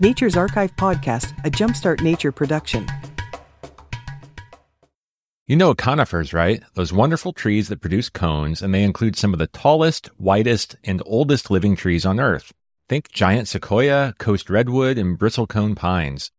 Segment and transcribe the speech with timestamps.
[0.00, 2.88] Nature's Archive Podcast, a Jumpstart Nature production.
[5.46, 6.64] You know conifers, right?
[6.74, 11.00] Those wonderful trees that produce cones, and they include some of the tallest, whitest, and
[11.06, 12.52] oldest living trees on Earth.
[12.88, 16.32] Think giant sequoia, coast redwood, and bristlecone pines.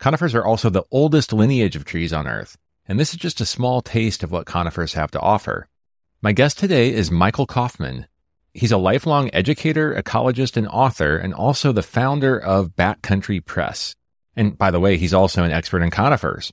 [0.00, 2.58] Conifers are also the oldest lineage of trees on Earth,
[2.88, 5.68] and this is just a small taste of what conifers have to offer.
[6.20, 8.08] My guest today is Michael Kaufman.
[8.54, 13.94] He's a lifelong educator, ecologist, and author, and also the founder of Backcountry Press.
[14.34, 16.52] And by the way, he's also an expert in conifers.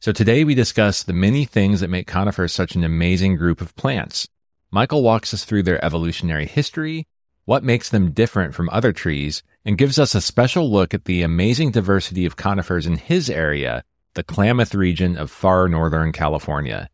[0.00, 3.74] So today we discuss the many things that make conifers such an amazing group of
[3.76, 4.28] plants.
[4.70, 7.06] Michael walks us through their evolutionary history,
[7.46, 11.22] what makes them different from other trees, and gives us a special look at the
[11.22, 13.82] amazing diversity of conifers in his area,
[14.14, 16.90] the Klamath region of far northern California.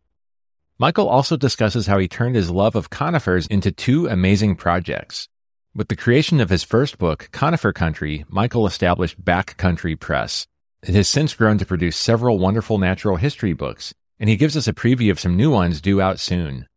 [0.85, 5.31] Michael also discusses how he turned his love of conifers into two amazing projects.
[5.75, 10.47] With the creation of his first book, Conifer Country, Michael established Backcountry Press.
[10.83, 14.69] It has since grown to produce several wonderful natural history books, and he gives us
[14.69, 16.69] a preview of some new ones due out soon.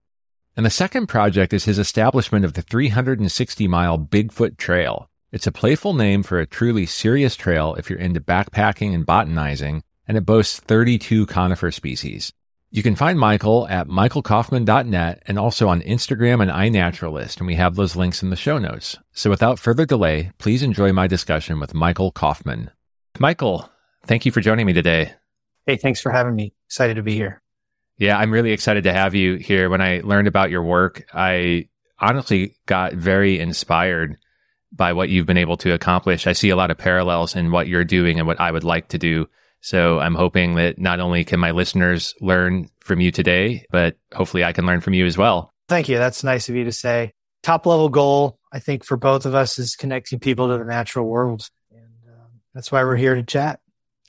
[0.56, 5.10] And the second project is his establishment of the 360 mile Bigfoot Trail.
[5.34, 9.84] It's a playful name for a truly serious trail if you're into backpacking and botanizing,
[10.08, 12.32] and it boasts 32 conifer species.
[12.70, 17.76] You can find Michael at michaelkaufman.net and also on Instagram and iNaturalist, and we have
[17.76, 18.98] those links in the show notes.
[19.14, 22.72] So without further delay, please enjoy my discussion with Michael Kaufman.
[23.20, 23.70] Michael,
[24.06, 25.14] thank you for joining me today.
[25.66, 26.54] Hey, thanks for having me.
[26.66, 27.42] Excited to be here.
[27.98, 29.70] Yeah, I'm really excited to have you here.
[29.70, 34.18] When I learned about your work, I honestly got very inspired
[34.74, 36.28] by what you've been able to accomplish.
[36.28, 38.90] I see a lot of parallels in what you're doing and what I would like
[38.90, 39.30] to do.
[39.62, 44.44] So I'm hoping that not only can my listeners learn from you today, but hopefully
[44.44, 45.52] I can learn from you as well.
[45.68, 45.98] Thank you.
[45.98, 47.12] That's nice of you to say.
[47.44, 51.08] Top level goal, I think, for both of us is connecting people to the natural
[51.08, 51.50] world.
[51.72, 53.60] And um, that's why we're here to chat.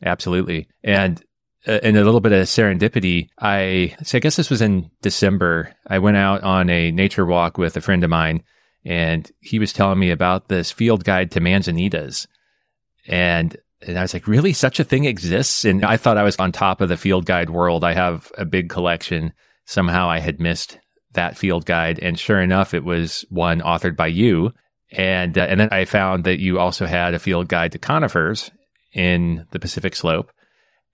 [0.04, 0.68] Absolutely.
[0.84, 1.22] And
[1.66, 5.74] uh, in a little bit of serendipity, I, so I guess this was in December.
[5.86, 8.44] I went out on a nature walk with a friend of mine
[8.84, 12.26] and he was telling me about this field guide to manzanitas.
[13.06, 13.56] And
[13.86, 14.52] and I was like, really?
[14.52, 15.64] Such a thing exists?
[15.64, 17.84] And I thought I was on top of the field guide world.
[17.84, 19.32] I have a big collection.
[19.66, 20.78] Somehow I had missed
[21.12, 21.98] that field guide.
[22.00, 24.52] And sure enough, it was one authored by you.
[24.90, 28.50] And, uh, and then I found that you also had a field guide to conifers
[28.92, 30.32] in the Pacific slope.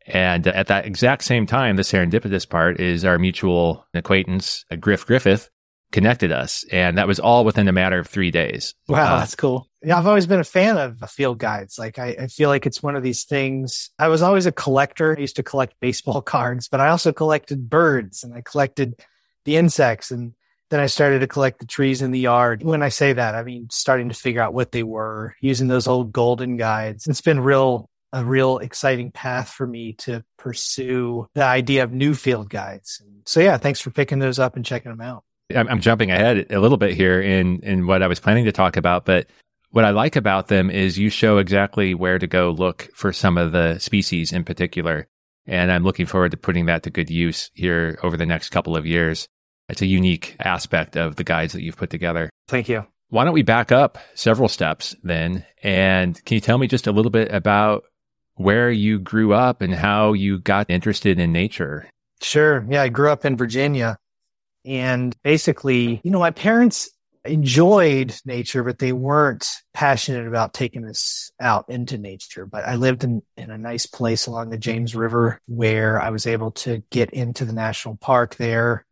[0.06, 5.49] And at that exact same time, the serendipitous part is our mutual acquaintance, Griff Griffith,
[5.94, 6.65] connected us.
[6.72, 8.75] And that was all within a matter of three days.
[8.88, 9.69] Wow, uh, that's cool.
[9.81, 11.78] Yeah, I've always been a fan of field guides.
[11.78, 13.91] Like, I, I, feel like it's one of these things.
[13.97, 15.15] I was always a collector.
[15.16, 19.00] I used to collect baseball cards, but I also collected birds and I collected
[19.44, 20.10] the insects.
[20.10, 20.33] And
[20.71, 22.65] then I started to collect the trees in the yard.
[22.65, 25.87] When I say that, I mean starting to figure out what they were using those
[25.87, 27.06] old golden guides.
[27.06, 32.15] It's been real a real exciting path for me to pursue the idea of new
[32.15, 33.03] field guides.
[33.27, 35.25] So yeah, thanks for picking those up and checking them out.
[35.55, 38.77] I'm jumping ahead a little bit here in in what I was planning to talk
[38.77, 39.27] about, but
[39.71, 43.37] what I like about them is you show exactly where to go look for some
[43.37, 45.09] of the species in particular.
[45.47, 48.77] And I'm looking forward to putting that to good use here over the next couple
[48.77, 49.27] of years.
[49.69, 52.31] It's a unique aspect of the guides that you've put together.
[52.47, 52.87] Thank you.
[53.09, 55.44] Why don't we back up several steps then?
[55.62, 57.84] And can you tell me just a little bit about
[58.37, 61.88] where you grew up and how you got interested in nature?
[62.22, 62.65] Sure.
[62.69, 63.97] Yeah, I grew up in Virginia.
[64.64, 66.91] And basically, you know, my parents
[67.25, 72.47] enjoyed nature, but they weren't passionate about taking us out into nature.
[72.47, 76.26] But I lived in, in a nice place along the James River where I was
[76.26, 78.84] able to get into the national park there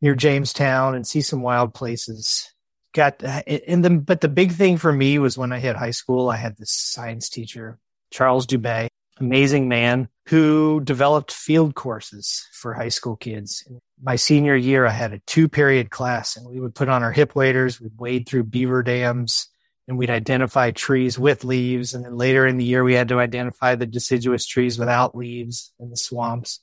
[0.00, 2.52] near Jamestown and see some wild places.
[2.92, 6.28] Got in the, but the big thing for me was when I hit high school,
[6.28, 7.78] I had this science teacher,
[8.10, 8.88] Charles Dubé,
[9.20, 13.64] amazing man who developed field courses for high school kids
[14.02, 17.12] my senior year, I had a two period class and we would put on our
[17.12, 19.48] hip waders, we'd wade through beaver dams
[19.86, 21.94] and we'd identify trees with leaves.
[21.94, 25.72] And then later in the year, we had to identify the deciduous trees without leaves
[25.78, 26.60] in the swamps.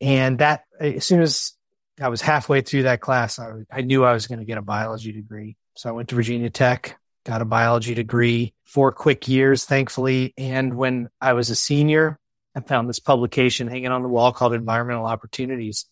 [0.00, 1.52] And that, as soon as
[2.00, 4.62] I was halfway through that class, I, I knew I was going to get a
[4.62, 5.56] biology degree.
[5.76, 6.98] So I went to Virginia Tech,
[7.28, 10.32] got a biology degree, four quick years, thankfully.
[10.38, 12.18] And when I was a senior,
[12.56, 15.86] I found this publication hanging on the wall called Environmental Opportunities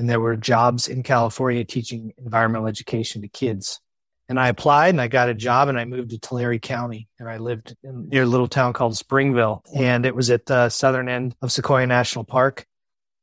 [0.00, 3.80] and there were jobs in California teaching environmental education to kids.
[4.30, 7.28] And I applied and I got a job and I moved to Tulare County and
[7.28, 11.34] I lived near a little town called Springville and it was at the southern end
[11.42, 12.64] of Sequoia National Park.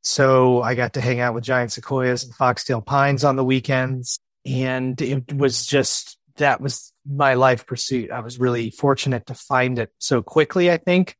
[0.02, 4.20] So I got to hang out with giant sequoias and foxtail pines on the weekends
[4.44, 8.10] and it was just that was my life pursuit.
[8.10, 11.16] I was really fortunate to find it so quickly, I think.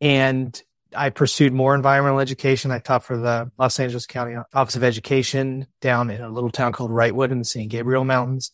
[0.00, 0.60] And
[0.94, 2.70] I pursued more environmental education.
[2.70, 6.72] I taught for the Los Angeles County Office of Education down in a little town
[6.72, 8.50] called Wrightwood in the San Gabriel Mountains.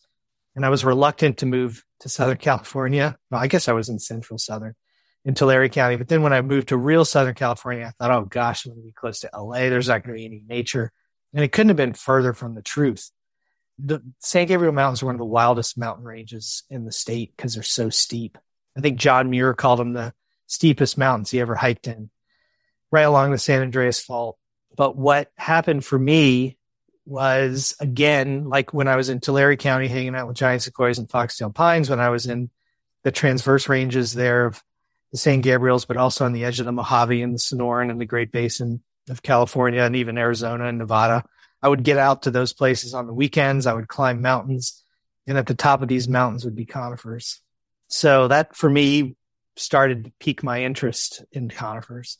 [0.55, 3.17] And I was reluctant to move to Southern California.
[3.31, 4.75] Well, I guess I was in Central Southern
[5.25, 5.97] in Tulare County.
[5.97, 8.83] But then when I moved to real Southern California, I thought, oh gosh, I'm going
[8.83, 9.69] to be close to LA.
[9.69, 10.93] There's not going to be any nature.
[11.35, 13.11] And it couldn't have been further from the truth.
[13.79, 17.55] The San Gabriel Mountains are one of the wildest mountain ranges in the state because
[17.55, 18.39] they're so steep.
[18.77, 20.13] I think John Muir called them the
[20.47, 22.11] steepest mountains he ever hiked in
[22.91, 24.39] right along the San Andreas Fault.
[24.77, 26.57] But what happened for me
[27.05, 31.11] was again, like when I was in Tulare County hanging out with giant sequoias and
[31.11, 32.51] foxtail pines, when I was in
[33.03, 34.63] the transverse ranges there of
[35.13, 38.01] the San Gabriels, but also on the edge of the Mojave and the Sonoran and
[38.01, 41.25] the Great Basin of California and even Arizona and Nevada.
[41.63, 43.67] I would get out to those places on the weekends.
[43.67, 44.83] I would climb mountains
[45.27, 47.41] and at the top of these mountains would be conifers.
[47.89, 49.17] So that for me
[49.57, 52.19] started to pique my interest in conifers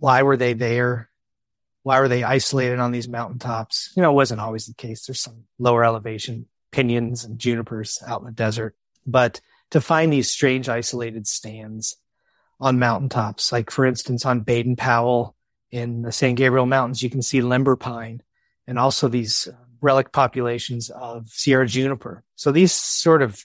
[0.00, 1.10] why were they there?
[1.82, 3.92] Why were they isolated on these mountaintops?
[3.96, 5.06] You know, it wasn't always the case.
[5.06, 8.76] There's some lower elevation pinions and junipers out in the desert,
[9.06, 11.96] but to find these strange isolated stands
[12.60, 15.36] on mountaintops, like for instance on Baden Powell
[15.70, 18.22] in the San Gabriel Mountains, you can see limber pine
[18.66, 19.48] and also these
[19.80, 22.22] relic populations of Sierra juniper.
[22.36, 23.44] So these sort of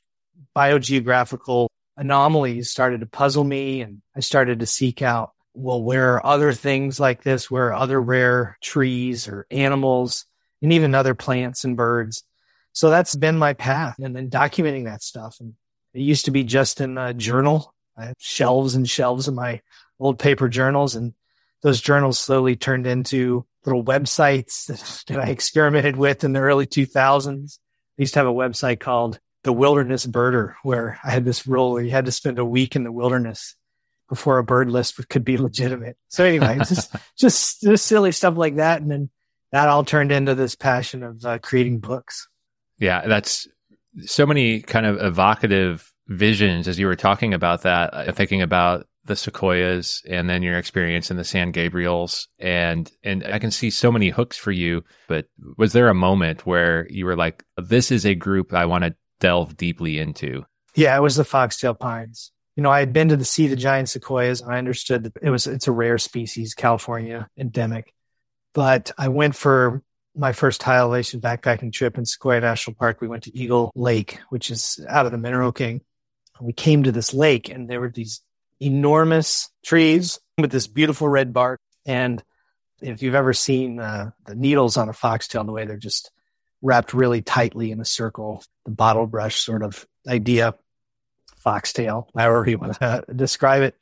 [0.56, 1.68] biogeographical
[1.98, 6.52] anomalies started to puzzle me and I started to seek out well, where are other
[6.54, 7.50] things like this?
[7.50, 10.26] Where are other rare trees or animals
[10.62, 12.24] and even other plants and birds?
[12.74, 15.38] So that's been my path and then documenting that stuff.
[15.40, 15.54] And
[15.94, 17.74] it used to be just in a journal.
[17.98, 19.62] I have shelves and shelves of my
[19.98, 21.14] old paper journals and
[21.62, 27.60] those journals slowly turned into little websites that, I experimented with in the early 2000s.
[27.98, 31.72] I used to have a website called The Wilderness Birder where I had this rule
[31.72, 33.56] where you had to spend a week in the wilderness
[34.10, 35.98] before a bird list could be legitimate.
[36.10, 38.82] So anyway, just, just, just silly stuff like that.
[38.82, 39.10] And then
[39.52, 42.28] that all turned into this passion of uh, creating books.
[42.78, 43.08] Yeah.
[43.08, 43.48] That's
[44.06, 48.86] so many kind of evocative visions as you were talking about that, uh, thinking about
[49.06, 53.70] the sequoias and then your experience in the San Gabriels and and I can see
[53.70, 57.92] so many hooks for you but was there a moment where you were like this
[57.92, 62.32] is a group I want to delve deeply into yeah it was the foxtail pines
[62.56, 65.14] you know, I had been to the sea the giant sequoias and I understood that
[65.22, 67.94] it was, it's a rare species, California endemic.
[68.54, 69.84] But I went for
[70.16, 73.02] my first high elevation backpacking trip in Sequoia National Park.
[73.02, 75.82] We went to Eagle Lake, which is out of the Mineral King.
[76.40, 78.22] We came to this lake and there were these
[78.60, 81.60] enormous trees with this beautiful red bark.
[81.86, 82.24] And
[82.82, 86.12] if you've ever seen uh, the needles on a foxtail, the way they're just
[86.62, 90.56] wrapped really tightly in a circle, the bottle brush sort of idea
[91.38, 93.76] foxtail, however you want to describe it.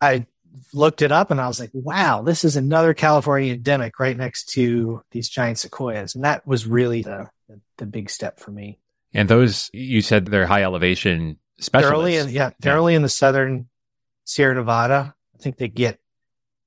[0.00, 0.26] I
[0.72, 4.50] looked it up and I was like, wow, this is another California endemic right next
[4.50, 6.14] to these giant sequoias.
[6.14, 8.78] And that was really the, the, the big step for me.
[9.14, 11.90] And those, you said they're high elevation specialists.
[11.90, 12.80] They're only in, yeah, they're yeah.
[12.80, 13.68] only in the southern
[14.32, 15.14] Sierra Nevada.
[15.34, 15.98] I think they get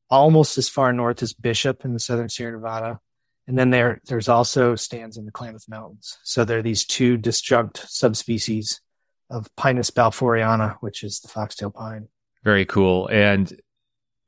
[0.09, 2.99] almost as far north as Bishop in the southern Sierra Nevada.
[3.47, 6.17] And then there, there's also stands in the Klamath Mountains.
[6.23, 8.81] So there are these two disjunct subspecies
[9.29, 12.07] of Pinus balfouriana, which is the foxtail pine.
[12.43, 13.07] Very cool.
[13.07, 13.59] And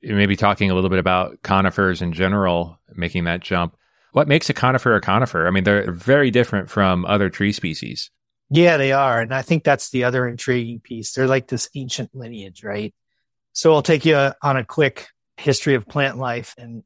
[0.02, 3.76] maybe talking a little bit about conifers in general, making that jump.
[4.14, 5.48] What makes a conifer a conifer?
[5.48, 8.10] I mean, they're very different from other tree species.
[8.50, 9.22] Yeah, they are.
[9.22, 11.12] And I think that's the other intriguing piece.
[11.12, 12.94] They're like this ancient lineage, right?
[13.58, 16.54] So I'll take you on a quick history of plant life.
[16.60, 16.84] And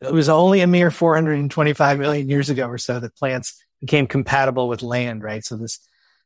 [0.00, 4.66] it was only a mere 425 million years ago or so that plants became compatible
[4.66, 5.44] with land, right?
[5.44, 5.78] So this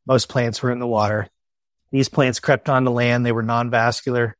[0.06, 1.26] most plants were in the water.
[1.90, 3.26] These plants crept onto land.
[3.26, 4.36] They were non-vascular,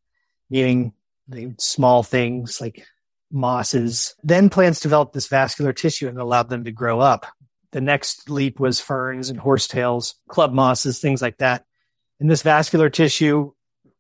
[0.51, 0.93] meaning
[1.27, 2.87] they small things like
[3.33, 4.15] mosses.
[4.23, 7.27] Then plants developed this vascular tissue and allowed them to grow up.
[7.73, 11.65] The next leap was ferns and horsetails, club mosses, things like that.
[12.21, 13.51] And this vascular tissue,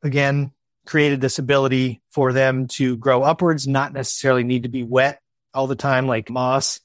[0.04, 0.52] again,
[0.86, 5.20] created this ability for them to grow upwards, not necessarily need to be wet
[5.52, 6.80] all the time like moss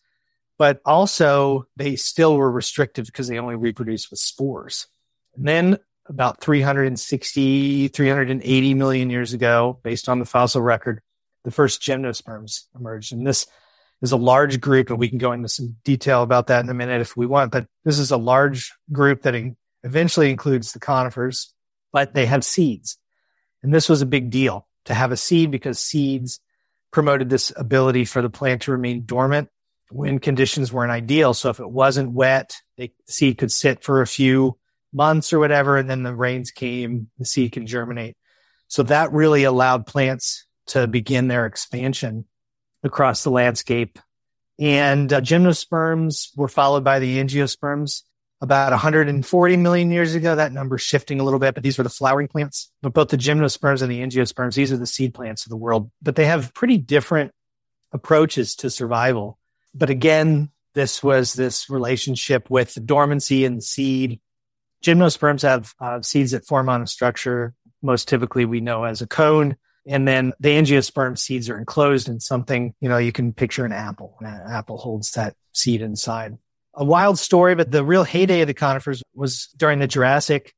[0.57, 4.87] but also they still were restricted because they only reproduced with spores.
[5.35, 11.01] And then about 360, 380 million years ago, based on the fossil record,
[11.43, 13.11] the first gymnosperms emerged.
[13.11, 13.47] And this
[14.01, 16.73] is a large group, and we can go into some detail about that in a
[16.73, 17.51] minute if we want.
[17.51, 19.35] But this is a large group that
[19.83, 21.53] eventually includes the conifers,
[21.91, 22.97] but they have seeds.
[23.65, 26.39] And this was a big deal to have a seed because seeds
[26.91, 29.49] promoted this ability for the plant to remain dormant
[29.89, 31.33] when conditions weren't ideal.
[31.33, 34.59] So if it wasn't wet, the seed could sit for a few
[34.93, 35.77] months or whatever.
[35.77, 38.17] And then the rains came, the seed can germinate.
[38.67, 42.25] So that really allowed plants to begin their expansion
[42.83, 43.97] across the landscape.
[44.59, 48.03] And uh, gymnosperms were followed by the angiosperms
[48.41, 50.35] about 140 million years ago.
[50.35, 52.71] That number's shifting a little bit, but these were the flowering plants.
[52.81, 55.91] But both the gymnosperms and the angiosperms, these are the seed plants of the world,
[56.01, 57.31] but they have pretty different
[57.91, 59.39] approaches to survival.
[59.73, 64.19] But again, this was this relationship with the dormancy and the seed.
[64.83, 69.07] Gymnosperms have uh, seeds that form on a structure, most typically we know as a
[69.07, 69.55] cone.
[69.87, 73.71] And then the angiosperm seeds are enclosed in something, you know, you can picture an
[73.71, 74.17] apple.
[74.19, 76.37] An apple holds that seed inside.
[76.75, 80.53] A wild story, but the real heyday of the conifers was during the Jurassic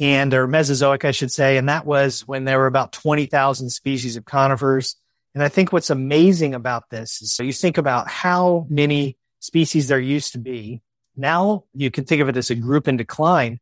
[0.00, 1.56] and or Mesozoic, I should say.
[1.56, 4.96] And that was when there were about 20,000 species of conifers.
[5.34, 9.88] And I think what's amazing about this is so you think about how many species
[9.88, 10.80] there used to be.
[11.16, 13.60] Now you can think of it as a group in decline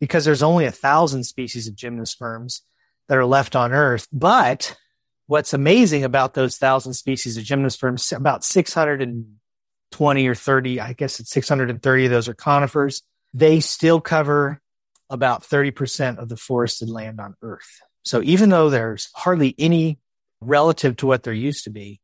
[0.00, 2.62] because there's only a thousand species of gymnosperms
[3.08, 4.08] that are left on Earth.
[4.12, 4.76] But
[5.26, 8.42] what's amazing about those thousand species of gymnosperms, about
[9.92, 13.02] 620 or 30, I guess it's 630 of those are conifers.
[13.34, 14.60] They still cover
[15.10, 17.80] about 30% of the forested land on Earth.
[18.02, 19.98] So even though there's hardly any
[20.40, 22.00] relative to what there used to be,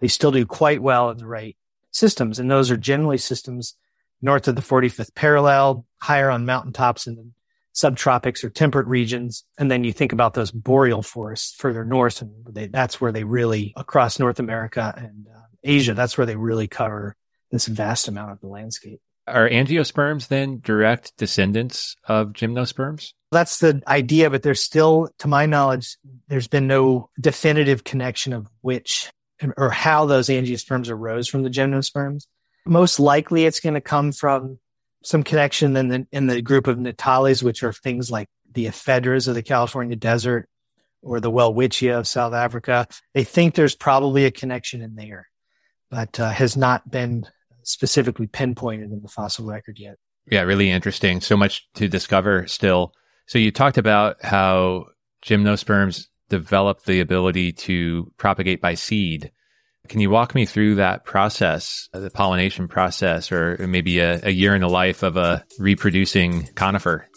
[0.00, 1.56] they still do quite well in the right
[1.92, 2.38] systems.
[2.38, 3.74] And those are generally systems
[4.20, 7.30] north of the 45th parallel, higher on mountaintops in the
[7.74, 9.44] subtropics or temperate regions.
[9.56, 13.22] And then you think about those boreal forests further north, and they, that's where they
[13.22, 17.16] really, across North America and uh, Asia, that's where they really cover
[17.50, 19.00] this vast amount of the landscape.
[19.26, 23.12] Are angiosperms then direct descendants of gymnosperms?
[23.30, 28.48] That's the idea, but there's still, to my knowledge, there's been no definitive connection of
[28.62, 29.10] which
[29.56, 32.26] or how those angiosperms arose from the gymnosperms.
[32.66, 34.58] Most likely it's going to come from
[35.04, 39.28] some connection in the, in the group of Gnetales, which are things like the ephedras
[39.28, 40.48] of the California desert
[41.02, 42.88] or the Welwitschia of South Africa.
[43.14, 45.28] They think there's probably a connection in there,
[45.90, 47.26] but uh, has not been
[47.68, 49.96] specifically pinpointed in the fossil record yet.
[50.30, 51.20] Yeah, really interesting.
[51.20, 52.92] So much to discover still.
[53.26, 54.86] So you talked about how
[55.24, 59.32] gymnosperms develop the ability to propagate by seed.
[59.88, 64.30] Can you walk me through that process, uh, the pollination process, or maybe a, a
[64.30, 67.08] year in the life of a reproducing conifer?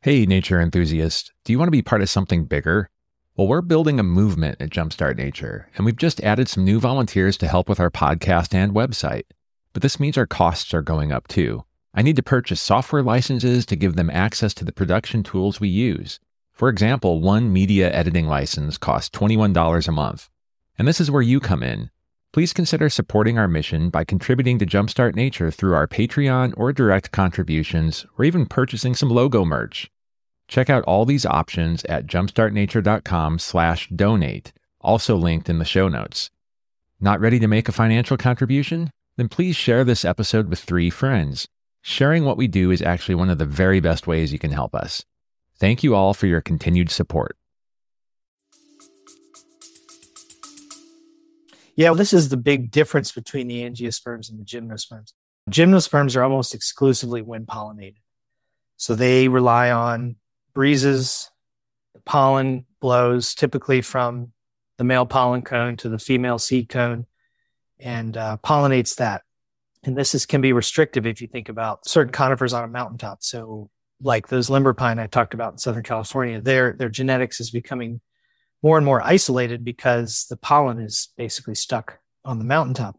[0.00, 1.32] Hey, nature enthusiast.
[1.44, 2.90] Do you want to be part of something bigger?
[3.36, 7.36] Well, we're building a movement at Jumpstart Nature, and we've just added some new volunteers
[7.38, 9.24] to help with our podcast and website.
[9.72, 11.64] But this means our costs are going up too.
[11.92, 15.66] I need to purchase software licenses to give them access to the production tools we
[15.66, 16.20] use.
[16.52, 20.30] For example, one media editing license costs $21 a month.
[20.78, 21.90] And this is where you come in.
[22.32, 27.10] Please consider supporting our mission by contributing to Jumpstart Nature through our Patreon or direct
[27.10, 29.90] contributions, or even purchasing some logo merch.
[30.46, 36.30] Check out all these options at jumpstartnature.com/donate, also linked in the show notes.
[37.00, 38.90] Not ready to make a financial contribution?
[39.16, 41.48] Then please share this episode with 3 friends.
[41.82, 44.74] Sharing what we do is actually one of the very best ways you can help
[44.74, 45.04] us.
[45.56, 47.36] Thank you all for your continued support.
[51.76, 55.12] Yeah, well, this is the big difference between the angiosperms and the gymnosperms.
[55.50, 57.96] Gymnosperms are almost exclusively wind pollinated.
[58.76, 60.16] So they rely on
[60.54, 61.30] breezes,
[61.94, 64.32] the pollen blows typically from
[64.78, 67.06] the male pollen cone to the female seed cone
[67.78, 69.22] and uh, pollinates that.
[69.84, 73.22] And this is, can be restrictive if you think about certain conifers on a mountaintop.
[73.22, 73.70] So
[74.00, 78.00] like those limber pine I talked about in Southern California, their their genetics is becoming
[78.62, 82.96] more and more isolated because the pollen is basically stuck on the mountaintop.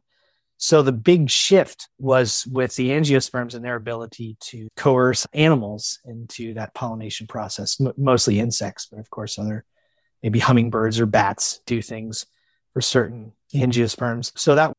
[0.66, 6.56] So the big shift was with the angiosperms and their ability to coerce animals into
[6.56, 9.64] that pollination process, m- mostly insects, but of course other
[10.24, 12.26] maybe hummingbirds or bats do things
[12.74, 14.32] for certain angiosperms.
[14.40, 14.74] So that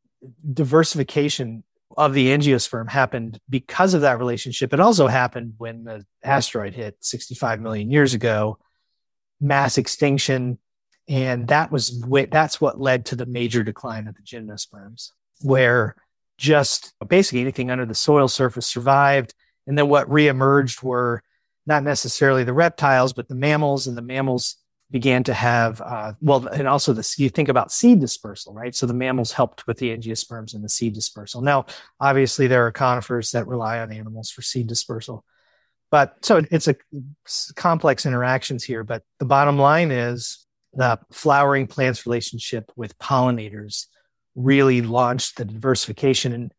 [0.52, 1.62] diversification
[1.97, 4.73] of the angiosperm happened because of that relationship.
[4.73, 8.59] It also happened when the asteroid hit 65 million years ago,
[9.40, 10.59] mass extinction.
[11.07, 15.12] And that was, that's what led to the major decline of the gymnosperms,
[15.43, 15.97] where
[16.38, 19.35] just basically anything under the soil surface survived.
[19.66, 21.23] And then what reemerged were
[21.66, 24.57] not necessarily the reptiles, but the mammals and the mammals
[24.90, 28.75] began to have, uh, well, and also the, you think about seed dispersal, right?
[28.75, 31.43] So the mammals helped with the angiosperms and the seed dispersal.
[31.43, 31.66] Now,
[31.99, 35.25] obviously there are conifers that rely on animals for seed dispersal,
[35.90, 36.76] but so it's a
[37.57, 43.87] complex interactions here, but the bottom line is the flowering plants relationship with pollinators
[44.37, 46.33] really launched the diversification.
[46.33, 46.52] And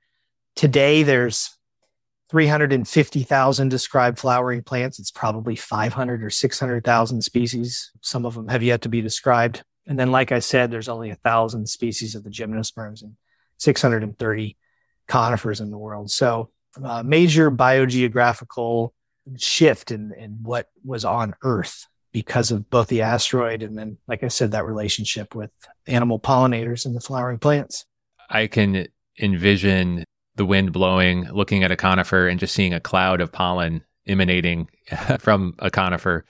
[0.57, 1.55] Today, there's
[2.31, 4.98] 350,000 described flowering plants.
[4.98, 7.91] It's probably 500 or 600,000 species.
[8.01, 9.63] Some of them have yet to be described.
[9.86, 13.13] And then, like I said, there's only a thousand species of the gymnosperms and
[13.60, 14.57] 630
[15.07, 16.10] conifers in the world.
[16.10, 16.50] So,
[16.84, 18.89] uh, major biogeographical
[19.38, 21.86] shift in, in what was on Earth
[22.17, 25.51] because of both the asteroid and then, like I said, that relationship with
[25.86, 27.86] animal pollinators and the flowering plants.
[28.27, 28.88] I can
[29.21, 30.03] envision
[30.36, 34.67] the wind blowing, looking at a conifer and just seeing a cloud of pollen emanating
[35.19, 36.25] from a conifer.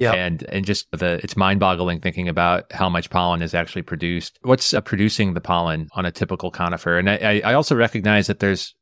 [0.00, 0.12] Yeah.
[0.12, 4.40] And and just the it's mind-boggling thinking about how much pollen is actually produced.
[4.42, 6.98] What's uh, producing the pollen on a typical conifer?
[6.98, 8.74] And I, I also recognize that there's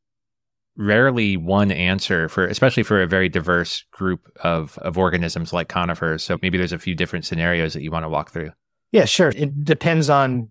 [0.76, 6.22] rarely one answer for especially for a very diverse group of of organisms like conifers.
[6.22, 8.50] So maybe there's a few different scenarios that you want to walk through.
[8.92, 9.32] Yeah, sure.
[9.34, 10.50] It depends on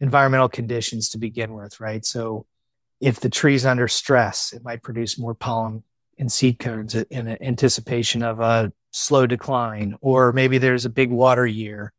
[0.00, 2.04] environmental conditions to begin with, right?
[2.04, 2.46] So
[3.00, 5.82] if the tree's under stress, it might produce more pollen
[6.18, 11.46] and seed cones in anticipation of a slow decline, or maybe there's a big water
[11.46, 11.92] year.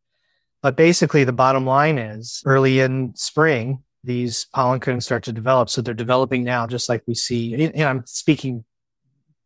[0.61, 5.69] But basically, the bottom line is early in spring, these pollen cones start to develop.
[5.69, 7.53] So they're developing now, just like we see.
[7.53, 8.63] And I'm speaking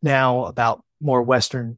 [0.02, 1.78] now about more Western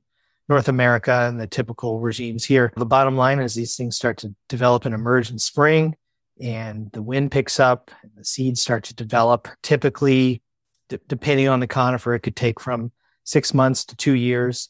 [0.50, 2.73] North America and the typical regimes here.
[2.75, 5.95] The bottom line is these things start to develop and emerge in spring
[6.41, 9.47] and the wind picks up and the seeds start to develop.
[9.61, 10.41] Typically,
[10.89, 12.91] d- depending on the conifer, it could take from
[13.23, 14.69] six months to two years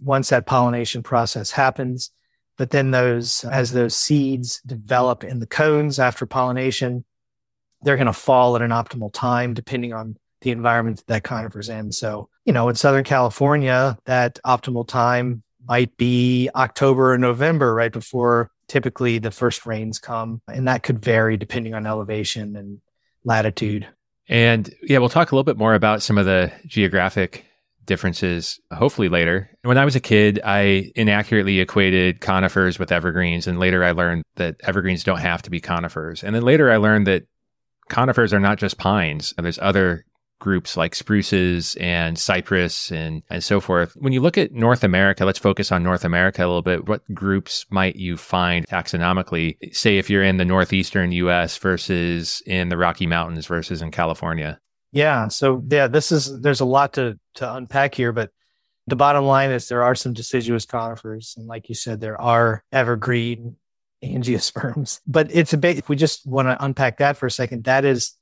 [0.00, 2.10] once that pollination process happens.
[2.56, 7.04] But then those, as those seeds develop in the cones after pollination,
[7.86, 11.92] they're going to fall at an optimal time depending on the environment that, conifer's in.
[11.92, 17.92] So, you know, in Southern California, that optimal time might be October or November, right
[17.92, 20.42] before typically the first rains come.
[20.52, 22.80] And that could vary depending on elevation and
[23.24, 23.86] latitude.
[24.28, 27.46] And yeah, we'll talk a little bit more about some of the geographic
[27.84, 29.48] differences hopefully later.
[29.62, 33.46] When I was a kid, I inaccurately equated conifers with evergreens.
[33.46, 36.24] And later I learned that evergreens don't have to be conifers.
[36.24, 37.26] And then later I learned that
[37.88, 39.34] conifers are not just pines.
[39.38, 40.04] There's other
[40.38, 43.94] groups like spruces and cypress and, and so forth.
[43.96, 46.86] When you look at North America, let's focus on North America a little bit.
[46.86, 52.68] What groups might you find taxonomically, say if you're in the Northeastern US versus in
[52.68, 54.60] the Rocky Mountains versus in California?
[54.92, 55.28] Yeah.
[55.28, 58.30] So yeah, this is, there's a lot to, to unpack here, but
[58.86, 61.34] the bottom line is there are some deciduous conifers.
[61.36, 63.56] And like you said, there are evergreen
[64.04, 67.64] angiosperms, but it's a bit, if we just want to unpack that for a second,
[67.64, 68.12] that is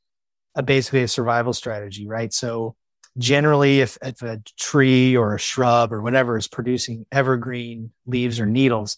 [0.55, 2.33] a, basically a survival strategy, right?
[2.33, 2.77] So
[3.19, 8.47] generally, if, if a tree or a shrub or whatever is producing evergreen leaves or
[8.47, 8.97] needles,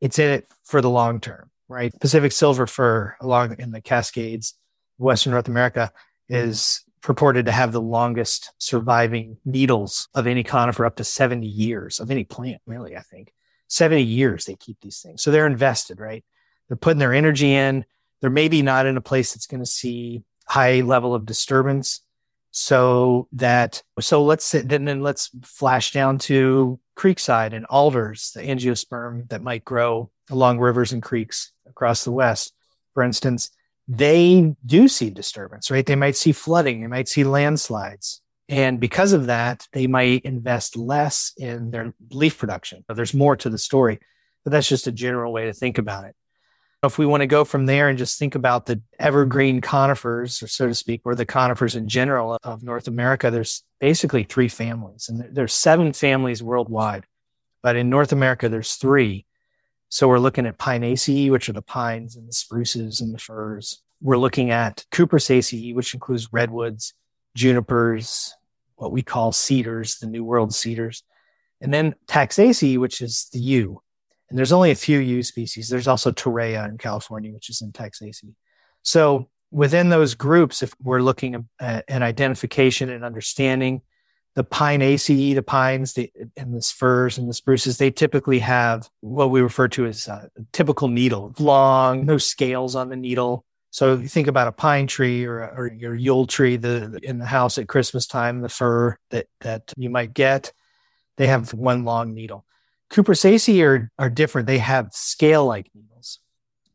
[0.00, 1.92] it's in it for the long term, right?
[2.00, 4.54] Pacific silver fir along in the Cascades,
[4.98, 5.92] Western North America
[6.28, 12.00] is purported to have the longest surviving needles of any conifer up to 70 years
[12.00, 13.32] of any plant, really, I think.
[13.68, 15.22] 70 years they keep these things.
[15.22, 16.24] So they're invested, right?
[16.68, 17.84] They're putting their energy in.
[18.20, 22.02] They're maybe not in a place that's going to see high level of disturbance
[22.58, 29.28] so that so let's then, then let's flash down to creekside and alders the angiosperm
[29.28, 32.54] that might grow along rivers and creeks across the west
[32.94, 33.50] for instance
[33.88, 39.12] they do see disturbance right they might see flooding they might see landslides and because
[39.12, 43.98] of that they might invest less in their leaf production there's more to the story
[44.44, 46.14] but that's just a general way to think about it
[46.86, 50.48] if we want to go from there and just think about the evergreen conifers, or
[50.48, 55.08] so to speak, or the conifers in general of North America, there's basically three families,
[55.08, 57.04] and there's seven families worldwide,
[57.62, 59.26] but in North America there's three.
[59.88, 63.82] So we're looking at Pinaceae, which are the pines and the spruces and the firs.
[64.00, 66.94] We're looking at Cupressaceae, which includes redwoods,
[67.36, 68.34] junipers,
[68.74, 71.04] what we call cedars, the New World cedars,
[71.60, 73.80] and then Taxaceae, which is the yew.
[74.28, 75.68] And there's only a few yew species.
[75.68, 78.34] There's also Torreya in California, which is in Taxaceae.
[78.82, 83.82] So within those groups, if we're looking at an identification and understanding,
[84.34, 89.30] the Pinaceae, the pines, the, and the firs and the spruces, they typically have what
[89.30, 93.45] we refer to as a typical needle, long, no scales on the needle.
[93.76, 97.26] So you think about a pine tree or, or your Yule tree, the in the
[97.26, 100.54] house at Christmas time, the fir that that you might get,
[101.18, 102.46] they have one long needle.
[102.90, 104.46] Cupressaceae are, are different.
[104.46, 106.20] They have scale-like needles.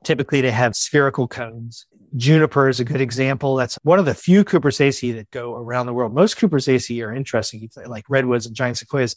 [0.03, 1.87] Typically, they have spherical cones.
[2.17, 3.55] Juniper is a good example.
[3.55, 6.13] That's one of the few Cupressaceae that go around the world.
[6.13, 9.15] Most Cupressaceae are interesting, like redwoods and giant sequoias.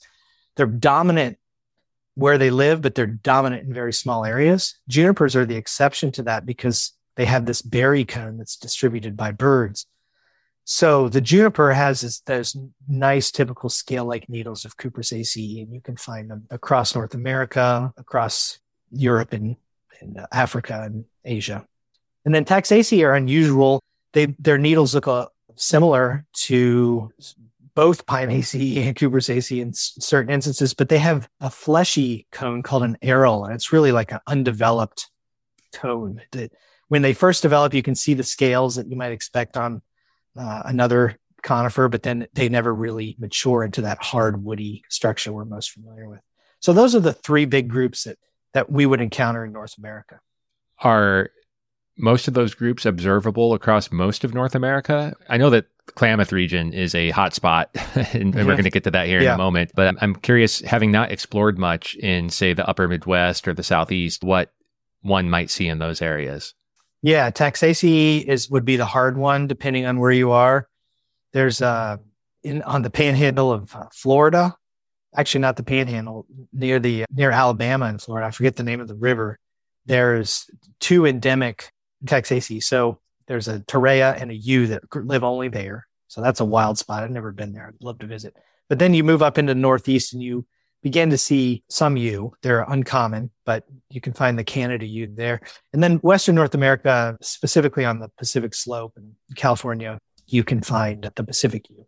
[0.57, 1.37] They're dominant
[2.15, 4.75] where they live, but they're dominant in very small areas.
[4.89, 9.33] Junipers are the exception to that because they have this berry cone that's distributed by
[9.33, 9.87] birds.
[10.65, 12.57] So the juniper has this, those
[12.89, 17.93] nice typical scale like needles of Cupressaceae, and you can find them across North America,
[17.99, 18.59] across
[18.91, 19.57] Europe and,
[20.01, 21.67] and uh, Africa and Asia.
[22.25, 23.83] And then Taxaceae are unusual.
[24.13, 27.13] They, their needles look uh, similar to
[27.75, 32.85] both Pinaceae and Cupressaceae in s- certain instances, but they have a fleshy cone called
[32.85, 35.11] an aril, and it's really like an undeveloped
[35.75, 36.23] cone.
[36.33, 36.53] That
[36.89, 39.83] when they first develop, you can see the scales that you might expect on
[40.37, 45.45] uh, another conifer, but then they never really mature into that hard woody structure we're
[45.45, 46.21] most familiar with.
[46.61, 48.19] So those are the three big groups that
[48.55, 50.21] that we would encounter in North America.
[50.83, 51.31] Are
[51.99, 55.13] most of those groups observable across most of North America?
[55.29, 55.67] I know that
[55.97, 59.21] Klamath region is a hot spot, and, and we're going to get to that here
[59.21, 59.31] Yeah.
[59.31, 59.73] in a moment.
[59.75, 64.23] But I'm curious, having not explored much in, say, the upper Midwest or the Southeast,
[64.25, 64.53] what
[65.03, 66.55] one might see in those areas.
[67.05, 70.67] Yeah, Taxaceae is would be the hard one depending on where you are.
[71.35, 71.99] There's uh
[72.43, 74.57] in on the panhandle of uh, Florida,
[75.15, 78.27] actually not the panhandle near the near Alabama in Florida.
[78.27, 79.39] I forget the name of the river.
[79.85, 80.49] There's
[80.81, 81.71] two endemic
[82.07, 82.63] Taxaceae.
[82.63, 85.87] So there's a Torreya and a yew that live only there.
[86.09, 87.03] So that's a wild spot.
[87.03, 87.69] I've never been there.
[87.69, 88.35] I'd love to visit.
[88.71, 90.47] But then you move up into the Northeast and you
[90.85, 92.35] begin to see some yew.
[92.43, 95.41] They're uncommon, but you can find the Canada yew there.
[95.73, 101.11] And then Western North America, specifically on the Pacific slope and California, you can find
[101.17, 101.87] the Pacific yew.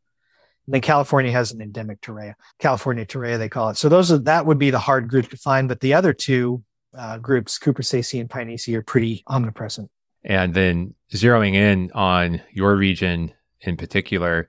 [0.66, 3.76] And then California has an endemic Torreya, California Torreya, they call it.
[3.76, 5.68] So those are, that would be the hard group to find.
[5.68, 6.64] But the other two
[6.96, 9.90] uh, groups, Cupressaceae and Pinaceae, are pretty omnipresent.
[10.24, 14.48] And then zeroing in on your region in particular,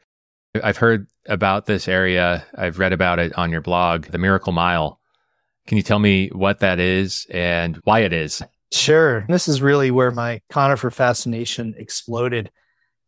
[0.63, 2.45] I've heard about this area.
[2.55, 4.99] I've read about it on your blog, the Miracle Mile.
[5.65, 8.41] Can you tell me what that is and why it is?
[8.71, 9.25] Sure.
[9.27, 12.51] This is really where my conifer fascination exploded.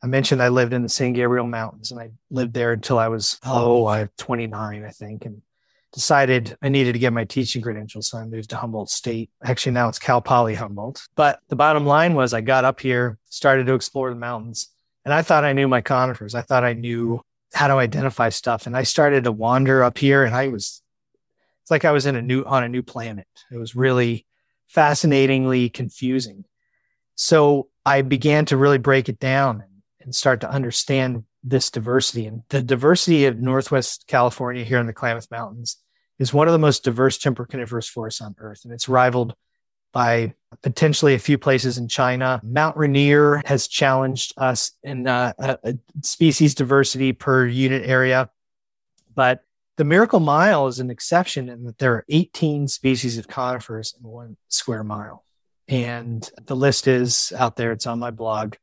[0.02, 3.10] I mentioned I lived in the San Gabriel Mountains and I lived there until I
[3.10, 5.42] was, oh, I was 29, I think, and
[5.92, 8.08] decided I needed to get my teaching credentials.
[8.08, 9.30] So I moved to Humboldt State.
[9.44, 11.08] Actually, now it's Cal Poly Humboldt.
[11.16, 14.70] But the bottom line was I got up here, started to explore the mountains,
[15.04, 16.36] and I thought I knew my conifers.
[16.36, 17.22] I thought I knew
[17.54, 18.68] how to identify stuff.
[18.68, 20.82] And I started to wander up here and I was,
[21.62, 23.28] it's like I was in a new, on a new planet.
[23.52, 24.26] It was really
[24.68, 26.46] fascinatingly confusing.
[27.16, 29.66] So I began to really break it down and,
[30.16, 32.26] start to understand this diversity.
[32.26, 35.78] And the diversity of Northwest California here in the Klamath Mountains
[36.18, 38.62] is one of the most diverse timber coniferous forests on earth.
[38.64, 39.36] And it's rivaled
[39.94, 42.40] by potentially a few places in China.
[42.44, 48.30] Mount Rainier has challenged us in uh, a species diversity per unit area.
[49.16, 49.44] But
[49.78, 54.08] the Miracle Mile is an exception in that there are 18 species of conifers in
[54.08, 55.24] one square mile.
[55.68, 57.72] And the list is out there.
[57.72, 58.56] It's on my blog.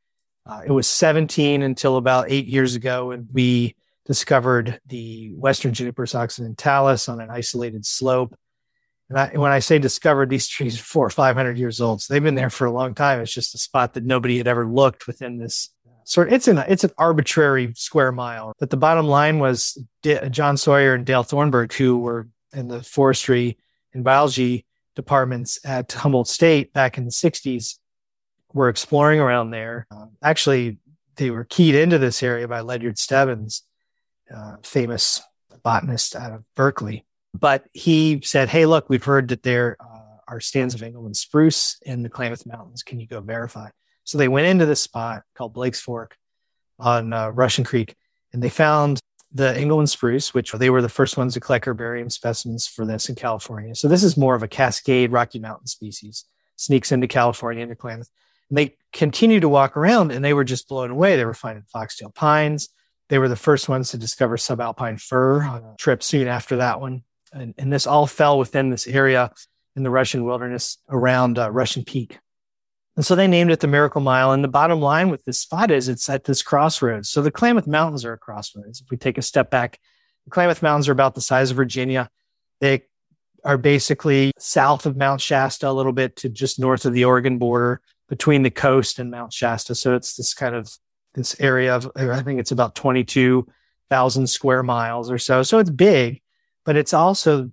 [0.45, 6.15] Uh, it was 17 until about eight years ago, and we discovered the Western Juniperus
[6.15, 8.37] occidentalis on an isolated slope.
[9.09, 12.03] And I, when I say discovered, these trees are four or 500 years old.
[12.03, 13.21] So they've been there for a long time.
[13.21, 15.71] It's just a spot that nobody had ever looked within this
[16.05, 16.33] sort.
[16.33, 18.53] It's an, it's an arbitrary square mile.
[18.59, 22.83] But the bottom line was D- John Sawyer and Dale Thornburgh, who were in the
[22.83, 23.59] forestry
[23.93, 27.79] and biology departments at Humboldt State back in the 60s,
[28.53, 29.87] were exploring around there.
[29.91, 30.79] Um, actually,
[31.17, 33.63] they were keyed into this area by Ledyard Stebbins,
[34.35, 35.23] uh, famous
[35.63, 37.06] botanist out of Berkeley.
[37.39, 41.79] But he said, Hey, look, we've heard that there uh, are stands of Engelmann spruce
[41.83, 42.83] in the Klamath Mountains.
[42.83, 43.69] Can you go verify?
[44.05, 46.17] So they went into this spot called Blake's Fork
[46.79, 47.97] on uh, Russian Creek,
[48.33, 49.01] and they found
[49.33, 53.09] the Engelmann spruce, which they were the first ones to collect herbarium specimens for this
[53.09, 53.75] in California.
[53.75, 56.25] So this is more of a Cascade Rocky Mountain species,
[56.57, 58.09] sneaks into California, into Klamath.
[58.49, 61.17] And they continued to walk around and they were just blown away.
[61.17, 62.69] They were finding foxtail pines.
[63.09, 66.81] They were the first ones to discover subalpine fir on a trip soon after that
[66.81, 67.03] one.
[67.37, 69.31] And, and this all fell within this area
[69.77, 72.19] in the Russian wilderness around uh, Russian Peak.
[72.97, 74.33] And so they named it the Miracle Mile.
[74.33, 77.11] And the bottom line with this spot is it's at this crossroads.
[77.11, 78.81] So the Klamath Mountains are a crossroads.
[78.81, 79.79] If we take a step back,
[80.25, 82.09] the Klamath Mountains are about the size of Virginia.
[82.61, 82.85] They
[83.45, 87.39] are basically south of Mount Shasta, a little bit to just north of the Oregon
[87.39, 89.75] border between the coast and Mount Shasta.
[89.75, 90.73] So it's this kind of
[91.15, 95.43] this area of, I think it's about 22,000 square miles or so.
[95.43, 96.23] So it's big,
[96.67, 97.51] but it's also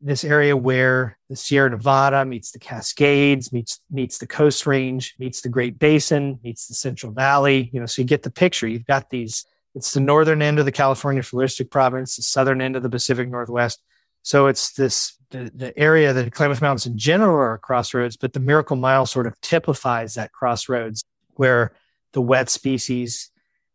[0.00, 5.42] this area where the Sierra Nevada meets the Cascades, meets meets the Coast Range, meets
[5.42, 7.70] the Great Basin, meets the Central Valley.
[7.72, 8.66] You know, so you get the picture.
[8.66, 9.44] You've got these.
[9.74, 13.28] It's the northern end of the California Floristic Province, the southern end of the Pacific
[13.28, 13.82] Northwest.
[14.22, 18.32] So it's this the, the area that the Klamath Mountains in general are crossroads, but
[18.32, 21.02] the Miracle Mile sort of typifies that crossroads
[21.34, 21.72] where
[22.12, 23.31] the wet species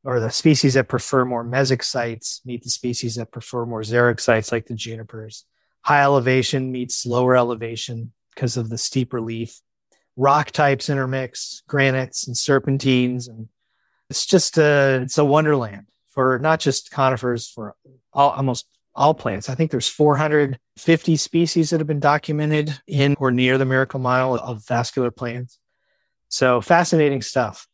[0.07, 4.21] or the species that prefer more mesic sites meet the species that prefer more xeric
[4.21, 5.43] sites like the junipers.
[5.81, 9.59] High elevation meets lower elevation because of the steep relief.
[10.15, 13.49] Rock types intermix, granites and serpentines, and
[14.09, 17.75] it's just a it's a wonderland for not just conifers, for
[18.13, 18.65] all, almost
[18.95, 19.49] all plants.
[19.49, 24.35] I think there's 450 species that have been documented in or near the Miracle Mile
[24.35, 25.59] of vascular plants.
[26.29, 27.67] So fascinating stuff.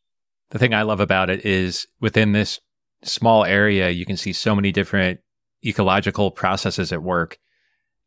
[0.54, 2.60] The thing I love about it is within this
[3.02, 5.18] small area, you can see so many different
[5.66, 7.38] ecological processes at work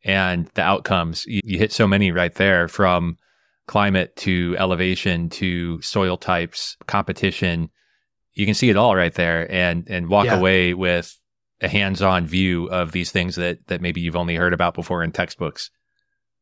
[0.02, 1.26] and the outcomes.
[1.26, 3.18] You, you hit so many right there from
[3.66, 7.68] climate to elevation to soil types, competition.
[8.32, 10.38] You can see it all right there and, and walk yeah.
[10.38, 11.20] away with
[11.60, 15.12] a hands-on view of these things that, that maybe you've only heard about before in
[15.12, 15.70] textbooks.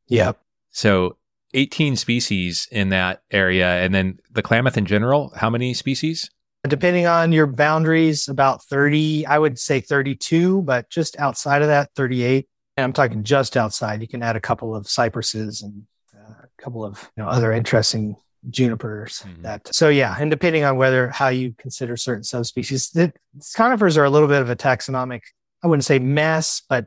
[0.06, 0.40] Yep.
[0.70, 1.16] So
[1.56, 3.66] 18 species in that area.
[3.66, 6.30] And then the Klamath in general, how many species?
[6.68, 11.90] Depending on your boundaries, about 30, I would say 32, but just outside of that,
[11.94, 12.46] 38.
[12.76, 14.02] And I'm talking just outside.
[14.02, 17.52] You can add a couple of cypresses and uh, a couple of you know, other
[17.52, 18.16] interesting
[18.50, 19.42] junipers mm-hmm.
[19.42, 23.12] that so yeah and depending on whether how you consider certain subspecies the
[23.56, 25.22] conifers are a little bit of a taxonomic
[25.64, 26.86] i wouldn't say mess but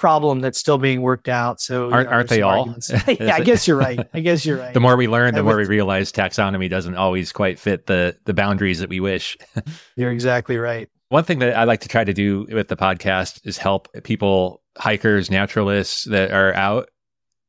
[0.00, 1.60] problem that's still being worked out.
[1.60, 2.74] So aren't, know, aren't they all?
[3.06, 4.00] yeah, I guess you're right.
[4.14, 4.72] I guess you're right.
[4.72, 8.32] the more we learn, the more we realize taxonomy doesn't always quite fit the the
[8.32, 9.36] boundaries that we wish.
[9.96, 10.88] you're exactly right.
[11.10, 14.62] One thing that I like to try to do with the podcast is help people,
[14.78, 16.88] hikers, naturalists that are out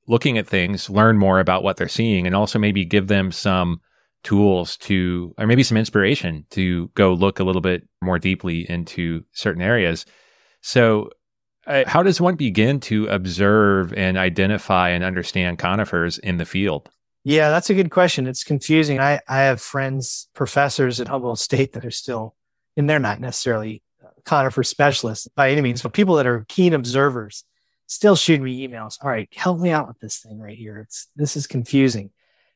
[0.08, 3.80] looking at things, learn more about what they're seeing, and also maybe give them some
[4.24, 9.24] tools to, or maybe some inspiration to go look a little bit more deeply into
[9.32, 10.06] certain areas.
[10.62, 11.12] So
[11.88, 16.90] how does one begin to observe and identify and understand conifers in the field?
[17.24, 18.26] Yeah, that's a good question.
[18.28, 19.00] It's confusing.
[19.00, 22.36] I, I have friends, professors at Humboldt State that are still,
[22.76, 26.74] and they're not necessarily uh, conifer specialists by any means, but people that are keen
[26.74, 27.44] observers
[27.86, 28.98] still shoot me emails.
[29.04, 30.80] All right, help me out with this thing right here.
[30.80, 32.10] It's this is confusing.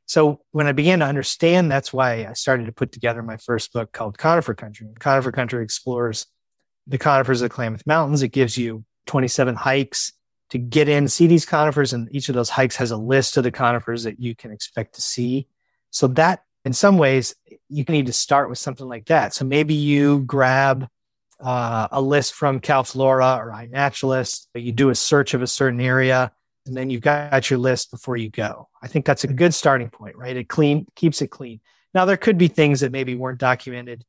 [0.08, 3.74] So when I began to understand, that's why I started to put together my first
[3.74, 4.88] book called Conifer Country.
[5.00, 6.28] Conifer Country explores
[6.88, 8.22] the conifers of the Klamath Mountains.
[8.22, 10.14] It gives you 27 hikes
[10.50, 13.44] to get in, see these conifers, and each of those hikes has a list of
[13.44, 15.48] the conifers that you can expect to see.
[15.90, 17.36] So that, in some ways,
[17.70, 19.34] you can need to start with something like that.
[19.34, 20.88] So maybe you grab
[21.40, 25.82] uh, a list from CalFlora or iNaturalist, but you do a search of a certain
[25.82, 26.32] area,
[26.66, 28.70] and then you've got your list before you go.
[28.82, 30.36] I think that's a good starting point, right?
[30.36, 31.60] It clean keeps it clean.
[31.94, 34.04] Now there could be things that maybe weren't documented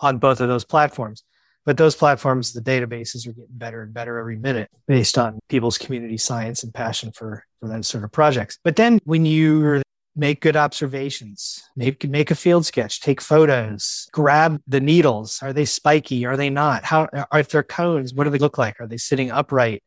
[0.00, 1.24] on both of those platforms.
[1.68, 5.76] But those platforms, the databases are getting better and better every minute based on people's
[5.76, 8.58] community science and passion for, for that sort of projects.
[8.64, 9.82] But then when you
[10.16, 15.40] make good observations, make, make a field sketch, take photos, grab the needles.
[15.42, 16.24] Are they spiky?
[16.24, 16.84] Are they not?
[16.84, 18.14] How are if they're cones?
[18.14, 18.80] What do they look like?
[18.80, 19.82] Are they sitting upright?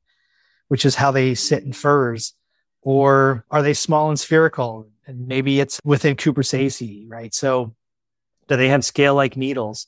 [0.68, 2.36] Which is how they sit in firs.
[2.84, 4.88] Or are they small and spherical?
[5.08, 7.34] And maybe it's within Cupressaceae, right?
[7.34, 7.74] So
[8.48, 9.88] do they have scale like needles?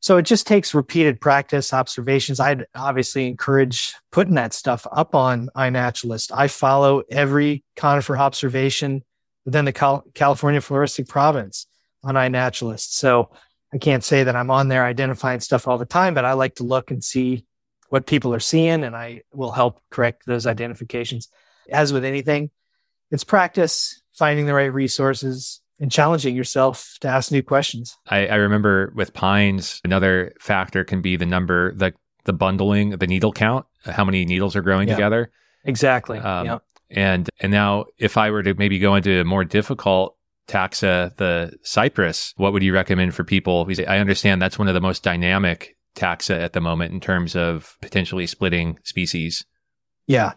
[0.00, 2.40] So it just takes repeated practice, observations.
[2.40, 6.32] I'd obviously encourage putting that stuff up on iNaturalist.
[6.34, 9.04] I follow every conifer observation
[9.44, 11.66] within the Cal- California floristic province
[12.02, 12.92] on iNaturalist.
[12.92, 13.30] So
[13.74, 16.56] I can't say that I'm on there identifying stuff all the time, but I like
[16.56, 17.44] to look and see
[17.90, 21.28] what people are seeing and I will help correct those identifications.
[21.70, 22.50] As with anything,
[23.10, 27.96] it's practice, finding the right resources, and challenging yourself to ask new questions.
[28.06, 33.06] I, I, remember with pines, another factor can be the number, the the bundling, the
[33.06, 34.94] needle count, how many needles are growing yeah.
[34.94, 35.32] together.
[35.64, 36.18] Exactly.
[36.18, 36.58] Um, yeah.
[36.90, 40.16] And and now, if I were to maybe go into a more difficult
[40.46, 43.64] taxa, the cypress, what would you recommend for people?
[43.64, 47.34] Because I understand that's one of the most dynamic taxa at the moment in terms
[47.34, 49.46] of potentially splitting species.
[50.06, 50.32] Yeah.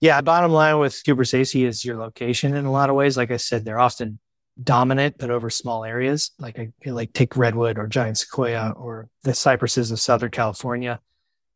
[0.00, 0.20] Yeah.
[0.20, 3.16] Bottom line with Cupressaceae is your location in a lot of ways.
[3.16, 4.18] Like I said, they're often
[4.62, 9.90] dominant, but over small areas, like like take redwood or giant sequoia or the cypresses
[9.90, 11.00] of Southern California.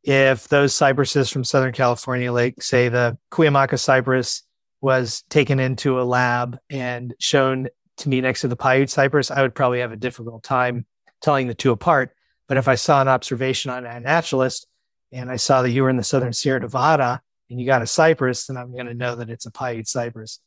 [0.04, 4.42] If those cypresses from Southern California, like say the Cuyamaca cypress
[4.80, 9.42] was taken into a lab and shown to me next to the Paiute cypress, I
[9.42, 10.86] would probably have a difficult time
[11.20, 12.14] telling the two apart.
[12.48, 14.66] But if I saw an observation on iNaturalist
[15.12, 17.86] and I saw that you were in the Southern Sierra Nevada and you got a
[17.86, 20.40] cypress, then I'm going to know that it's a Paiute cypress.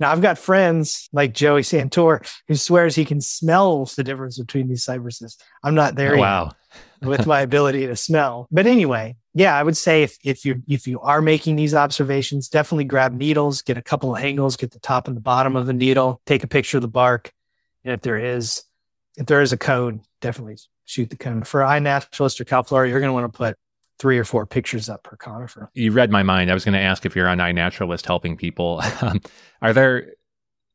[0.00, 4.68] Now I've got friends like Joey Santore who swears he can smell the difference between
[4.68, 5.36] these cypresses.
[5.62, 6.52] I'm not there oh, wow.
[7.02, 8.46] with my ability to smell.
[8.50, 12.48] But anyway, yeah, I would say if, if you if you are making these observations,
[12.48, 15.66] definitely grab needles, get a couple of angles, get the top and the bottom of
[15.66, 17.32] the needle, take a picture of the bark.
[17.84, 18.64] And if there is
[19.16, 21.42] if there is a cone, definitely shoot the cone.
[21.42, 23.56] For iNaturalist or Calflora, you're going to want to put
[23.98, 25.70] three or four pictures up per conifer.
[25.74, 26.50] You read my mind.
[26.50, 28.82] I was going to ask if you're on iNaturalist helping people.
[29.62, 30.12] Are there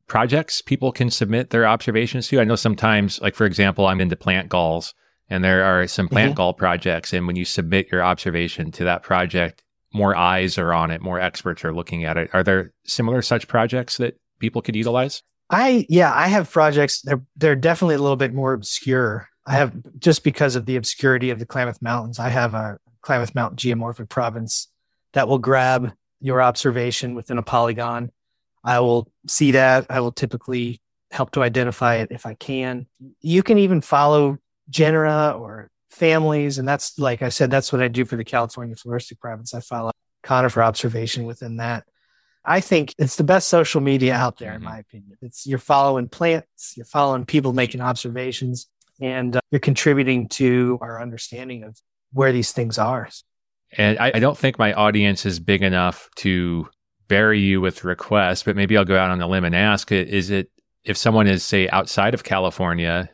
[0.07, 2.39] projects people can submit their observations to?
[2.39, 4.93] I know sometimes, like for example, I'm into plant galls,
[5.29, 6.37] and there are some plant mm-hmm.
[6.37, 7.13] gall projects.
[7.13, 11.19] And when you submit your observation to that project, more eyes are on it, more
[11.19, 12.29] experts are looking at it.
[12.33, 15.21] Are there similar such projects that people could utilize?
[15.49, 17.01] I yeah, I have projects.
[17.01, 19.27] They're they're definitely a little bit more obscure.
[19.45, 22.17] I have just because of the obscurity of the Klamath Mountains.
[22.17, 24.69] I have a Klamath Mountain geomorphic province
[25.13, 28.11] that will grab your observation within a polygon.
[28.63, 29.85] I will see that.
[29.89, 32.87] I will typically help to identify it if I can.
[33.21, 34.39] You can even follow
[34.69, 36.57] genera or families.
[36.57, 39.53] And that's, like I said, that's what I do for the California floristic province.
[39.53, 39.91] I follow
[40.23, 41.83] conifer observation within that.
[42.45, 44.63] I think it's the best social media out there, mm-hmm.
[44.63, 45.17] in my opinion.
[45.21, 48.67] It's you're following plants, you're following people making observations,
[48.99, 51.79] and uh, you're contributing to our understanding of
[52.13, 53.09] where these things are.
[53.77, 56.69] And I, I don't think my audience is big enough to
[57.07, 60.29] bury you with requests, but maybe I'll go out on a limb and ask: Is
[60.29, 60.49] it
[60.83, 63.09] if someone is say outside of California,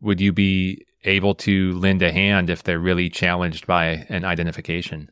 [0.00, 5.10] would you be able to lend a hand if they're really challenged by an identification?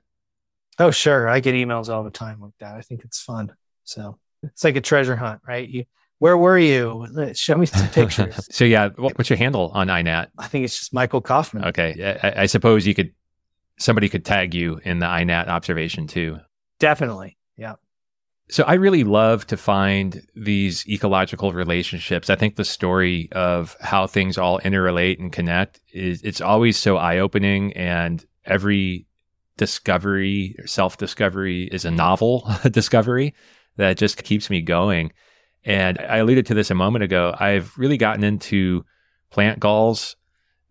[0.78, 1.28] Oh, sure.
[1.28, 2.74] I get emails all the time like that.
[2.74, 3.52] I think it's fun.
[3.84, 5.66] So it's like a treasure hunt, right?
[5.66, 5.84] You,
[6.18, 7.06] where were you?
[7.34, 8.46] Show me some pictures.
[8.54, 10.28] so yeah, what's your handle on iNat?
[10.38, 11.66] I think it's just Michael Kauffmann.
[11.66, 13.12] Okay, I, I suppose you could
[13.78, 16.38] somebody could tag you in the iNat observation too.
[16.78, 17.74] Definitely, yeah.
[18.48, 22.30] So I really love to find these ecological relationships.
[22.30, 26.96] I think the story of how things all interrelate and connect is it's always so
[26.96, 29.06] eye-opening and every
[29.56, 33.34] discovery, self-discovery is a novel discovery
[33.76, 35.12] that just keeps me going.
[35.64, 37.34] And I alluded to this a moment ago.
[37.38, 38.84] I've really gotten into
[39.30, 40.14] plant galls,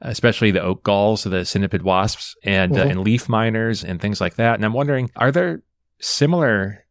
[0.01, 2.87] especially the oak galls, the cynipid wasps and, uh, mm-hmm.
[2.87, 4.55] uh, and leaf miners and things like that.
[4.55, 5.61] And I'm wondering, are there
[5.99, 6.85] similar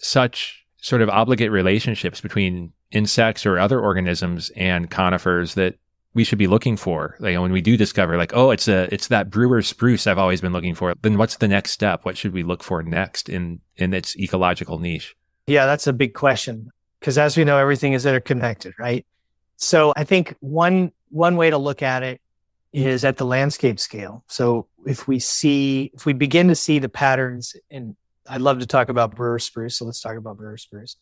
[0.00, 5.74] such sort of obligate relationships between insects or other organisms and conifers that
[6.14, 9.08] we should be looking for like when we do discover like oh it's a it's
[9.08, 12.32] that brewer spruce i've always been looking for then what's the next step what should
[12.32, 15.14] we look for next in in its ecological niche
[15.46, 19.04] yeah that's a big question because as we know everything is interconnected right
[19.56, 22.20] so i think one one way to look at it
[22.72, 26.88] is at the landscape scale so if we see if we begin to see the
[26.88, 27.96] patterns and
[28.28, 29.76] I'd love to talk about brewer spruce.
[29.76, 30.96] So let's talk about brewer spruce,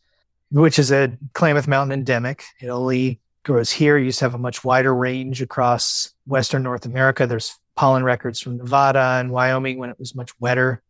[0.50, 2.44] which is a Klamath Mountain endemic.
[2.60, 3.98] It only grows here.
[3.98, 7.26] Used to have a much wider range across Western North America.
[7.26, 10.82] There's pollen records from Nevada and Wyoming when it was much wetter.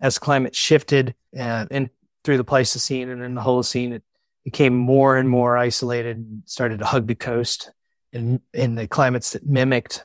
[0.00, 1.88] As climate shifted uh, in
[2.22, 4.02] through the Pleistocene and in the Holocene, it
[4.44, 7.70] became more and more isolated and started to hug the coast
[8.12, 10.04] in, in the climates that mimicked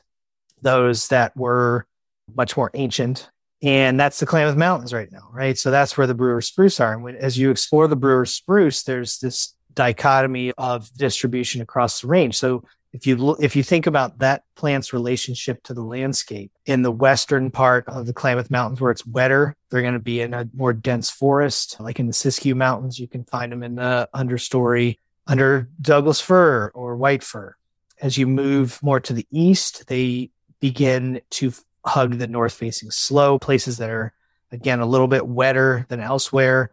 [0.62, 1.86] those that were
[2.34, 3.28] much more ancient
[3.62, 5.56] and that's the Klamath Mountains right now, right?
[5.56, 6.92] So that's where the brewer spruce are.
[6.92, 12.08] And when, as you explore the brewer spruce, there's this dichotomy of distribution across the
[12.08, 12.36] range.
[12.36, 16.82] So if you look, if you think about that plant's relationship to the landscape in
[16.82, 20.34] the western part of the Klamath Mountains where it's wetter, they're going to be in
[20.34, 22.98] a more dense forest, like in the Siskiyou Mountains.
[22.98, 24.98] You can find them in the understory
[25.28, 27.54] under Douglas fir or white fir.
[28.00, 30.31] As you move more to the east, they
[30.62, 31.52] begin to
[31.84, 34.14] hug the north facing slope, places that are,
[34.52, 36.70] again, a little bit wetter than elsewhere,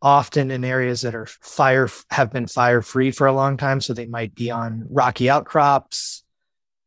[0.00, 3.82] often in areas that are fire, have been fire free for a long time.
[3.82, 6.24] So they might be on rocky outcrops,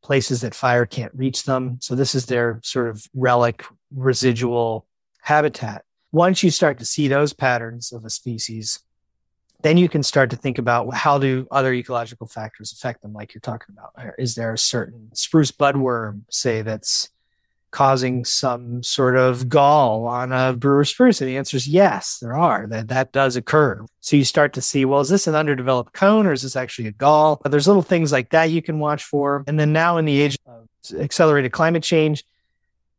[0.03, 1.77] places that fire can't reach them.
[1.81, 3.63] So this is their sort of relic
[3.95, 4.87] residual
[5.21, 5.85] habitat.
[6.11, 8.79] Once you start to see those patterns of a species,
[9.61, 13.33] then you can start to think about how do other ecological factors affect them, like
[13.33, 14.13] you're talking about.
[14.17, 17.09] Is there a certain spruce budworm, say, that's
[17.71, 21.19] causing some sort of gall on a brewer spruce?
[21.19, 22.67] And the answer is yes, there are.
[22.67, 23.85] That that does occur.
[23.99, 26.87] So you start to see, well, is this an underdeveloped cone or is this actually
[26.87, 27.39] a gall?
[27.43, 29.43] But there's little things like that you can watch for.
[29.45, 32.23] And then now in the age of accelerated climate change,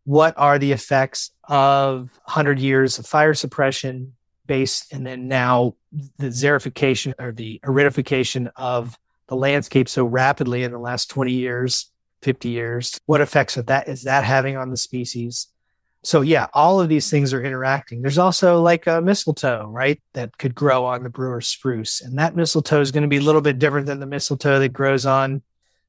[0.05, 4.15] what are the effects of 100 years of fire suppression
[4.47, 5.75] based and then now
[6.19, 11.91] the xerification or the aridification of the landscape so rapidly in the last 20 years
[12.23, 13.01] 50 years.
[13.07, 15.49] What effects are that is that having on the species?
[16.03, 18.01] So yeah, all of these things are interacting.
[18.01, 20.01] There's also like a mistletoe, right?
[20.15, 22.01] That could grow on the brewer spruce.
[22.01, 24.73] And that mistletoe is going to be a little bit different than the mistletoe that
[24.73, 25.43] grows on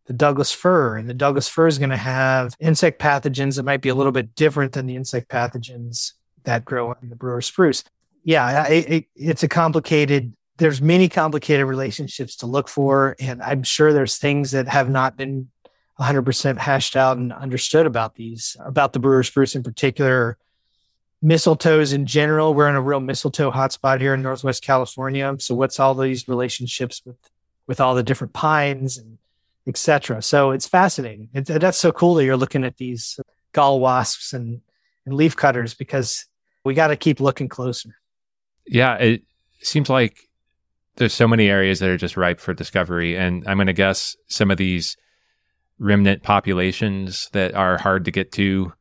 [0.08, 0.98] the Douglas fir.
[0.98, 4.12] And the Douglas fir is going to have insect pathogens that might be a little
[4.12, 7.84] bit different than the insect pathogens that grow on the brewer spruce.
[8.24, 13.16] Yeah, it, it, it's a complicated, there's many complicated relationships to look for.
[13.20, 15.50] And I'm sure there's things that have not been
[16.00, 20.38] 100% hashed out and understood about these, about the brewer spruce in particular,
[21.24, 22.54] mistletoes in general.
[22.54, 25.36] We're in a real mistletoe hotspot here in Northwest California.
[25.40, 27.18] So what's all these relationships with,
[27.68, 29.18] with all the different pines and
[29.68, 30.22] etc.
[30.22, 31.30] So it's fascinating.
[31.34, 33.20] It's, that's so cool that you're looking at these
[33.52, 34.62] gall wasps and,
[35.06, 36.26] and leaf cutters because
[36.64, 37.96] we got to keep looking closer.
[38.68, 38.96] Yeah.
[38.96, 39.24] It
[39.62, 40.18] seems like
[40.96, 43.18] there's so many areas that are just ripe for discovery.
[43.18, 44.98] And I'm going to guess some of these
[45.80, 48.74] remnant populations that are hard to get to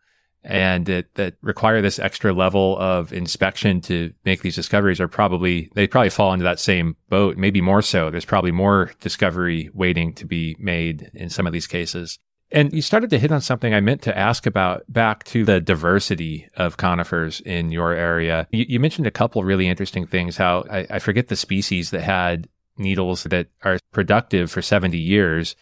[0.42, 5.70] and that, that require this extra level of inspection to make these discoveries are probably,
[5.74, 8.10] they probably fall into that same boat, maybe more so.
[8.10, 12.18] There's probably more discovery waiting to be made in some of these cases.
[12.52, 15.60] And you started to hit on something I meant to ask about back to the
[15.60, 18.48] diversity of conifers in your area.
[18.50, 22.02] You, you mentioned a couple really interesting things, how I, I forget the species that
[22.02, 25.54] had needles that are productive for 70 years.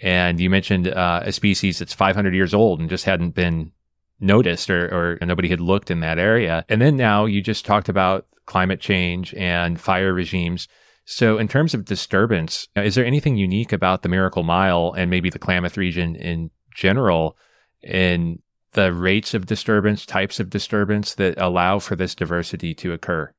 [0.00, 3.72] And you mentioned uh, a species that's 500 years old and just hadn't been
[4.20, 6.64] noticed or, or nobody had looked in that area.
[6.68, 10.68] And then now you just talked about climate change and fire regimes.
[11.06, 15.10] So, in terms of disturbance, uh, is there anything unique about the Miracle Mile and
[15.10, 17.36] maybe the Klamath region in general
[17.82, 18.40] in
[18.72, 23.32] the rates of disturbance, types of disturbance that allow for this diversity to occur?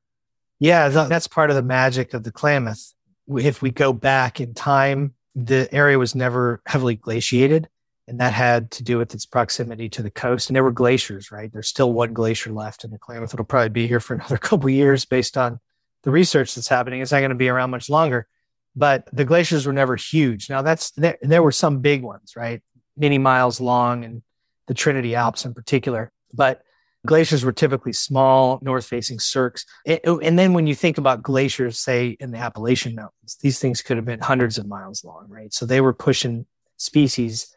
[0.58, 2.94] Yeah, that's part of the magic of the Klamath.
[3.28, 7.68] If we go back in time, the area was never heavily glaciated
[8.08, 10.48] and that had to do with its proximity to the coast.
[10.48, 11.52] And there were glaciers, right?
[11.52, 13.34] There's still one glacier left in the Klamath.
[13.34, 15.58] It'll probably be here for another couple years based on
[16.06, 17.02] the research that's happening.
[17.02, 18.28] It's not going to be around much longer.
[18.76, 20.48] But the glaciers were never huge.
[20.48, 22.62] Now that's there, there were some big ones, right?
[22.96, 24.22] Many miles long and
[24.68, 26.12] the Trinity Alps in particular.
[26.32, 26.62] But
[27.04, 29.66] glaciers were typically small, north facing cirques.
[29.84, 33.96] and then when you think about glaciers, say in the Appalachian Mountains, these things could
[33.96, 35.52] have been hundreds of miles long, right?
[35.52, 36.46] So they were pushing
[36.76, 37.52] species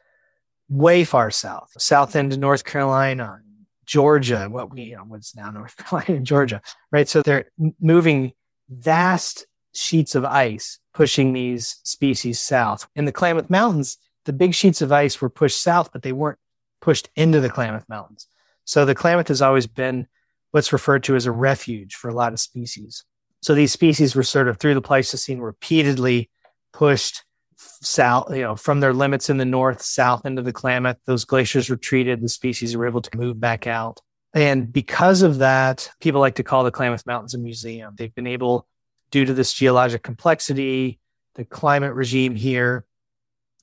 [0.70, 3.42] way far south, south end of North Carolina,
[3.86, 7.08] Georgia, what we, you know, what's now North Carolina Georgia, right?
[7.08, 8.34] So they're moving
[8.70, 12.88] vast sheets of ice, pushing these species south.
[12.96, 16.40] In the Klamath Mountains, the big sheets of ice were pushed south, but they weren't
[16.82, 18.28] pushed into the Klamath Mountains.
[18.66, 20.08] So the Klamath has always been
[20.52, 23.04] what's referred to as a refuge for a lot of species.
[23.42, 26.30] So these species were sort of through the Pleistocene repeatedly
[26.74, 27.24] pushed
[27.58, 30.98] south, you know, from their limits in the north, south into the Klamath.
[31.06, 32.22] Those glaciers retreated.
[32.22, 34.02] The species were able to move back out.
[34.34, 37.96] And because of that, people like to call the Klamath Mountains a museum.
[37.98, 38.68] They've been able,
[39.12, 41.00] due to this geologic complexity,
[41.36, 42.86] the climate regime here,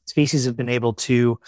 [0.06, 1.38] species have been able to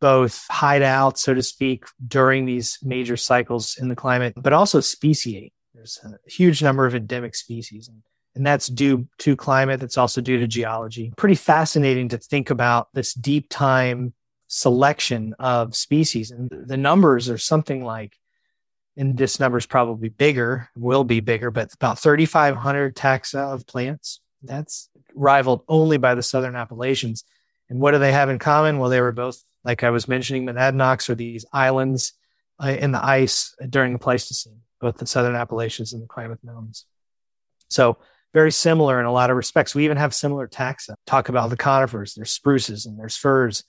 [0.00, 4.80] both hide out, so to speak, during these major cycles in the climate, but also
[4.80, 5.52] speciate.
[5.74, 7.88] There's a huge number of endemic species.
[7.88, 8.02] And
[8.38, 9.80] and that's due to climate.
[9.80, 11.12] That's also due to geology.
[11.16, 14.14] Pretty fascinating to think about this deep time
[14.46, 16.30] selection of species.
[16.30, 18.16] And the numbers are something like,
[18.98, 24.20] and this number is probably bigger, will be bigger, but about 3,500 taxa of plants.
[24.42, 27.22] That's rivaled only by the Southern Appalachians.
[27.70, 28.78] And what do they have in common?
[28.78, 32.12] Well, they were both, like I was mentioning, monadnocks or these islands
[32.62, 36.84] uh, in the ice during the Pleistocene, both the Southern Appalachians and the Klamath Mountains.
[37.68, 37.98] So
[38.34, 39.76] very similar in a lot of respects.
[39.76, 40.94] We even have similar taxa.
[41.06, 43.62] Talk about the conifers, there's spruces and there's firs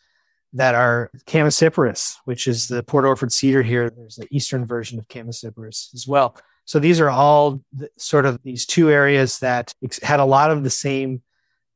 [0.53, 3.89] that are Chamaecyparis, which is the Port Orford cedar here.
[3.89, 6.35] There's the eastern version of Chamaecyparis as well.
[6.65, 7.61] So these are all
[7.97, 9.73] sort of these two areas that
[10.03, 11.21] had a lot of the same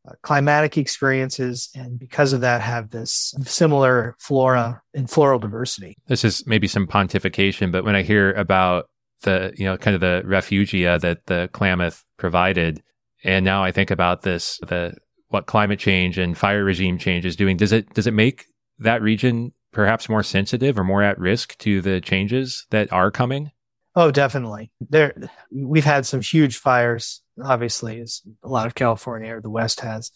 [0.08, 5.96] uh, climatic experiences and because of that have this similar flora and floral diversity.
[6.08, 8.90] This is maybe some pontification, but when I hear about
[9.24, 12.84] the you know kind of the refugia that the Klamath provided.
[13.24, 14.96] And now I think about this the
[15.30, 17.58] what climate change and fire regime change is doing.
[17.58, 18.46] Does it does it make
[18.80, 23.52] that region perhaps more sensitive or more at risk to the changes that are coming?
[23.96, 24.72] Oh, definitely.
[24.90, 25.14] There
[25.52, 30.12] we've had some huge fires, obviously, as a lot of California or the West has.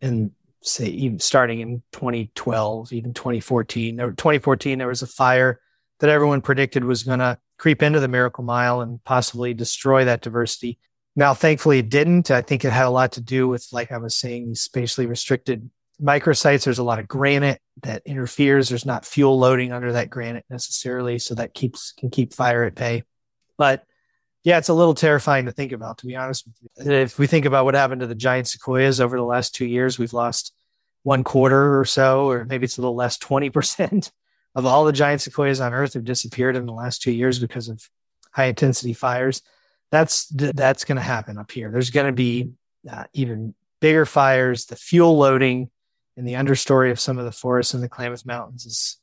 [0.00, 0.32] And
[0.62, 4.00] say even starting in 2012, even 2014.
[4.00, 5.60] Or 2014, there was a fire
[6.00, 10.20] that everyone predicted was going to creep into the Miracle Mile and possibly destroy that
[10.20, 10.78] diversity.
[11.14, 12.30] Now, thankfully, it didn't.
[12.30, 15.70] I think it had a lot to do with, like I was saying, spatially restricted
[16.02, 16.64] microsites.
[16.64, 18.68] There's a lot of granite that interferes.
[18.68, 22.74] There's not fuel loading under that granite necessarily, so that keeps can keep fire at
[22.74, 23.04] bay.
[23.56, 23.84] But
[24.44, 26.92] yeah, it's a little terrifying to think about, to be honest with you.
[26.92, 29.98] If we think about what happened to the giant sequoias over the last two years,
[29.98, 30.54] we've lost
[31.02, 34.10] one quarter or so, or maybe it's a little less, 20%
[34.54, 37.68] of all the giant sequoias on Earth have disappeared in the last two years because
[37.68, 37.88] of
[38.32, 39.42] high intensity fires.
[39.90, 41.70] That's that's going to happen up here.
[41.70, 42.50] There's going to be
[42.90, 44.66] uh, even bigger fires.
[44.66, 45.70] The fuel loading
[46.16, 48.98] and the understory of some of the forests in the Klamath Mountains is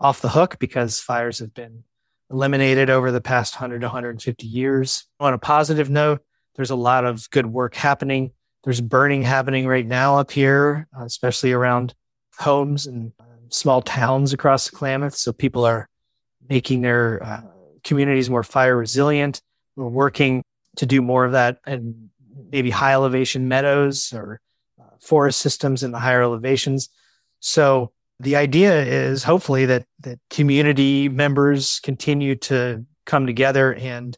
[0.00, 1.84] off the hook because fires have been
[2.30, 5.04] eliminated over the past 100 to 150 years.
[5.20, 6.22] On a positive note,
[6.56, 8.32] there's a lot of good work happening.
[8.64, 11.94] There's burning happening right now up here, uh, especially around
[12.38, 15.14] homes and uh, small towns across the Klamath.
[15.14, 15.88] So people are
[16.48, 17.42] making their uh,
[17.84, 19.40] communities more fire resilient.
[19.76, 20.42] We're working
[20.76, 22.10] to do more of that and
[22.50, 24.40] maybe high elevation meadows or
[25.06, 26.88] forest systems in the higher elevations.
[27.40, 34.16] So the idea is hopefully that that community members continue to come together and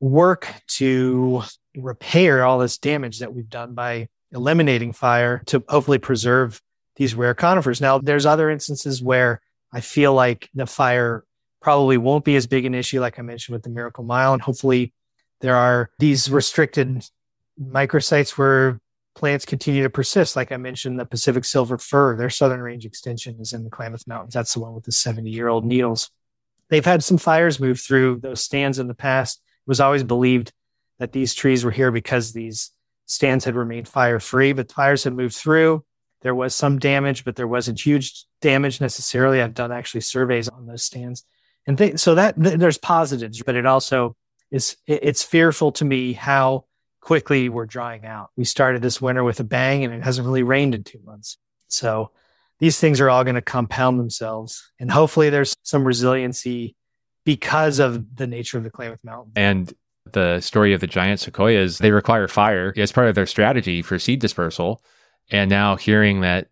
[0.00, 1.42] work to
[1.76, 6.60] repair all this damage that we've done by eliminating fire to hopefully preserve
[6.96, 7.80] these rare conifers.
[7.80, 9.40] Now, there's other instances where
[9.72, 11.24] I feel like the fire
[11.60, 14.32] probably won't be as big an issue, like I mentioned with the Miracle Mile.
[14.32, 14.92] And hopefully,
[15.40, 17.04] there are these restricted
[17.60, 18.80] microsites where
[19.14, 20.36] plants continue to persist.
[20.36, 24.06] Like I mentioned, the Pacific silver fir, their southern range extension is in the Klamath
[24.06, 24.34] Mountains.
[24.34, 26.10] That's the one with the 70 year old needles.
[26.68, 29.38] They've had some fires move through those stands in the past.
[29.38, 30.52] It was always believed
[30.98, 32.70] that these trees were here because these
[33.06, 35.84] stands had remained fire free, but fires had moved through.
[36.22, 39.42] There was some damage, but there wasn't huge damage necessarily.
[39.42, 41.24] I've done actually surveys on those stands.
[41.66, 44.16] And th- so that th- there's positives, but it also
[44.50, 46.64] is, it, it's fearful to me how
[47.04, 48.30] quickly we're drying out.
[48.34, 51.36] We started this winter with a bang and it hasn't really rained in two months.
[51.68, 52.12] So
[52.60, 54.72] these things are all going to compound themselves.
[54.80, 56.76] And hopefully there's some resiliency
[57.24, 59.32] because of the nature of the Klamath Mountain.
[59.36, 59.72] And
[60.12, 63.98] the story of the giant sequoias, they require fire as part of their strategy for
[63.98, 64.82] seed dispersal.
[65.30, 66.48] And now hearing that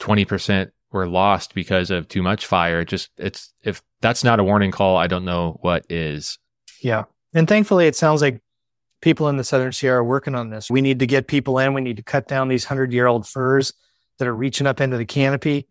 [0.00, 4.70] 20% were lost because of too much fire, just it's, if that's not a warning
[4.70, 6.38] call, I don't know what is.
[6.80, 7.04] Yeah.
[7.34, 8.40] And thankfully, it sounds like
[9.04, 10.70] people in the Southern Sierra are working on this.
[10.70, 11.74] We need to get people in.
[11.74, 13.74] We need to cut down these 100 year old firs
[14.18, 15.68] that are reaching up into the canopy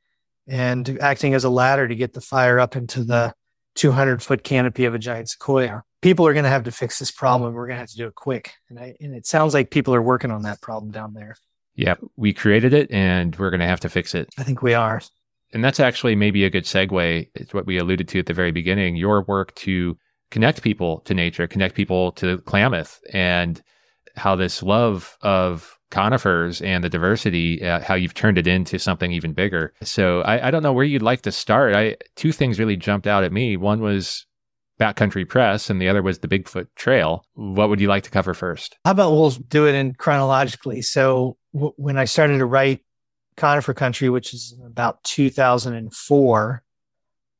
[0.47, 3.33] and acting as a ladder to get the fire up into the
[3.75, 5.81] 200 foot canopy of a giant sequoia.
[6.01, 7.53] People are going to have to fix this problem.
[7.53, 8.53] We're going to have to do it quick.
[8.69, 11.35] And, I, and it sounds like people are working on that problem down there.
[11.73, 14.29] Yeah, we created it and we're going to have to fix it.
[14.37, 15.01] I think we are.
[15.53, 17.29] And that's actually maybe a good segue.
[17.33, 19.97] It's what we alluded to at the very beginning your work to
[20.33, 23.61] connect people to nature, connect people to Klamath, and
[24.15, 29.11] how this love of conifers and the diversity, uh, how you've turned it into something
[29.11, 29.73] even bigger.
[29.83, 31.75] So I, I, don't know where you'd like to start.
[31.75, 33.57] I two things really jumped out at me.
[33.57, 34.25] One was
[34.79, 37.23] Backcountry Press, and the other was the Bigfoot Trail.
[37.35, 38.75] What would you like to cover first?
[38.85, 40.81] How about we'll do it in chronologically?
[40.81, 42.79] So w- when I started to write
[43.37, 46.63] Conifer Country, which is about 2004,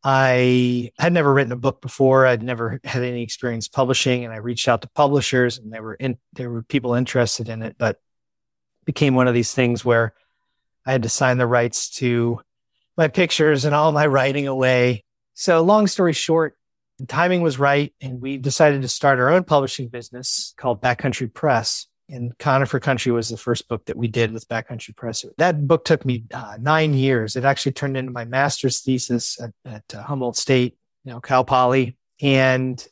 [0.04, 2.26] I had never written a book before.
[2.26, 5.94] I'd never had any experience publishing, and I reached out to publishers, and there were
[5.94, 10.14] in, there were people interested in it, but it became one of these things where
[10.86, 12.42] I had to sign the rights to
[12.98, 15.06] my pictures and all my writing away.
[15.36, 16.58] So, long story short,
[17.00, 21.34] the timing was right, and we decided to start our own publishing business called Backcountry
[21.34, 25.26] Press and Conifer Country was the first book that we did with Backcountry Press.
[25.38, 27.36] That book took me uh, nine years.
[27.36, 31.44] It actually turned into my master's thesis at, at uh, Humboldt State, you know, Cal
[31.44, 32.86] Poly, and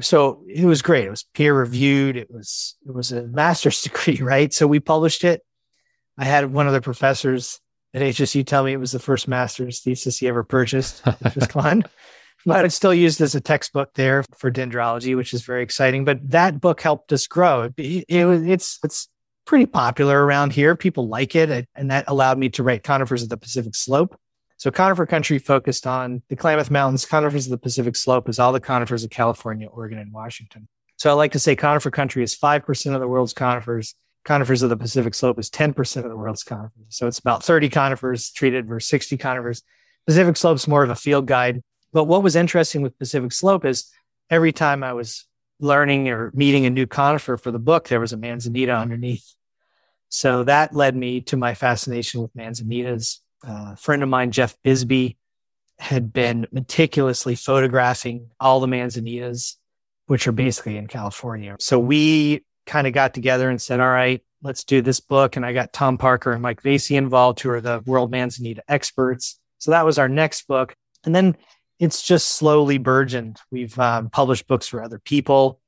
[0.00, 1.04] so it was great.
[1.04, 2.16] It was peer reviewed.
[2.16, 4.52] It was it was a master's degree, right?
[4.52, 5.44] So we published it.
[6.16, 7.60] I had one of the professors
[7.94, 11.46] at HSU tell me it was the first master's thesis he ever purchased, which was
[11.46, 11.84] fun
[12.48, 16.06] but it's still used as a textbook there for dendrology, which is very exciting.
[16.06, 17.70] But that book helped us grow.
[17.76, 19.08] It, it, it's it's
[19.44, 20.74] pretty popular around here.
[20.74, 24.18] People like it, and that allowed me to write Conifers of the Pacific Slope.
[24.56, 27.04] So Conifer Country focused on the Klamath Mountains.
[27.04, 30.68] Conifers of the Pacific Slope is all the conifers of California, Oregon, and Washington.
[30.96, 33.94] So I like to say Conifer Country is five percent of the world's conifers.
[34.24, 36.72] Conifers of the Pacific Slope is 10% of the world's conifers.
[36.88, 39.62] So it's about 30 conifers treated versus 60 conifers.
[40.06, 41.62] Pacific Slope's more of a field guide.
[41.92, 43.90] But what was interesting with Pacific Slope is
[44.30, 45.26] every time I was
[45.60, 49.34] learning or meeting a new conifer for the book, there was a manzanita underneath.
[50.08, 53.18] So that led me to my fascination with manzanitas.
[53.46, 55.16] Uh, a friend of mine, Jeff Bisbee,
[55.78, 59.56] had been meticulously photographing all the manzanitas,
[60.06, 61.56] which are basically in California.
[61.60, 65.36] So we kind of got together and said, all right, let's do this book.
[65.36, 69.38] And I got Tom Parker and Mike Vasey involved, who are the world manzanita experts.
[69.58, 70.74] So that was our next book.
[71.04, 71.36] And then
[71.78, 73.38] it's just slowly burgeoned.
[73.50, 75.60] We've um, published books for other people.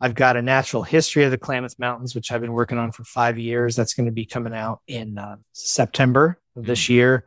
[0.00, 3.04] I've got a natural history of the Klamath Mountains, which I've been working on for
[3.04, 3.76] five years.
[3.76, 6.92] That's going to be coming out in uh, September of this mm-hmm.
[6.94, 7.24] year.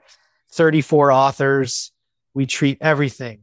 [0.51, 1.91] 34 authors.
[2.33, 3.41] We treat everything.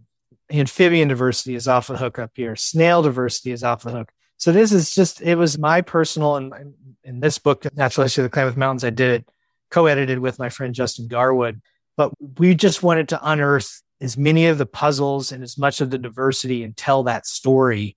[0.52, 2.54] Amphibian diversity is off the hook up here.
[2.54, 4.12] Snail diversity is off the hook.
[4.36, 8.30] So this is just, it was my personal, and in this book, Natural History of
[8.30, 9.28] the Klamath Mountains, I did it
[9.70, 11.60] co-edited with my friend Justin Garwood.
[11.96, 15.90] But we just wanted to unearth as many of the puzzles and as much of
[15.90, 17.96] the diversity and tell that story,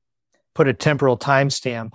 [0.56, 1.92] put a temporal timestamp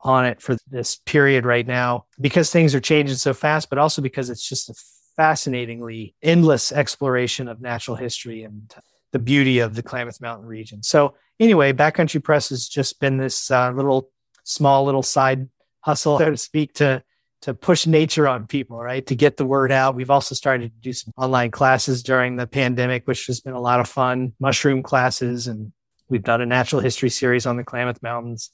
[0.00, 4.00] on it for this period right now because things are changing so fast, but also
[4.00, 4.74] because it's just a
[5.16, 8.72] fascinatingly endless exploration of natural history and
[9.12, 10.82] the beauty of the Klamath Mountain region.
[10.82, 14.10] So anyway, Backcountry Press has just been this uh, little
[14.44, 15.48] small little side
[15.80, 17.02] hustle, so to speak, to
[17.42, 19.06] to push nature on people, right?
[19.06, 19.94] To get the word out.
[19.94, 23.60] We've also started to do some online classes during the pandemic, which has been a
[23.60, 25.72] lot of fun, mushroom classes, and
[26.08, 28.50] we've done a natural history series on the Klamath Mountains.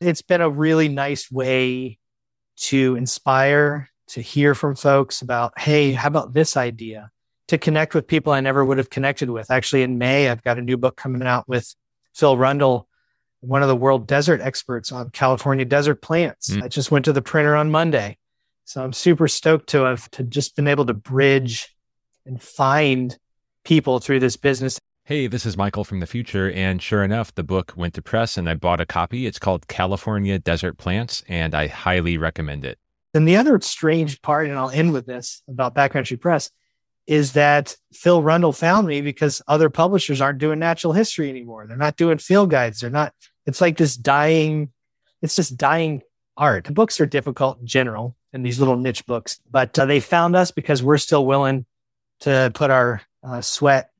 [0.00, 1.98] It's been a really nice way
[2.56, 7.10] to inspire, to hear from folks about, hey, how about this idea?
[7.48, 9.50] To connect with people I never would have connected with.
[9.50, 11.74] Actually, in May, I've got a new book coming out with
[12.14, 12.86] Phil Rundel
[13.40, 16.50] one of the world desert experts on California desert plants.
[16.50, 16.62] Mm.
[16.62, 18.18] I just went to the printer on Monday.
[18.64, 21.74] So I'm super stoked to have to just been able to bridge
[22.24, 23.18] and find
[23.64, 24.78] people through this business.
[25.04, 26.50] Hey, this is Michael from the future.
[26.52, 29.26] And sure enough, the book went to press and I bought a copy.
[29.26, 32.78] It's called California Desert Plants, and I highly recommend it.
[33.12, 36.50] And the other strange part, and I'll end with this about Backcountry Press,
[37.08, 41.66] is that Phil Rundel found me because other publishers aren't doing natural history anymore.
[41.66, 42.80] They're not doing field guides.
[42.80, 43.12] They're not
[43.46, 44.70] it's like this dying,
[45.22, 46.02] it's just dying
[46.36, 46.64] art.
[46.64, 50.36] The books are difficult in general in these little niche books, but uh, they found
[50.36, 51.66] us because we're still willing
[52.20, 53.90] to put our uh, sweat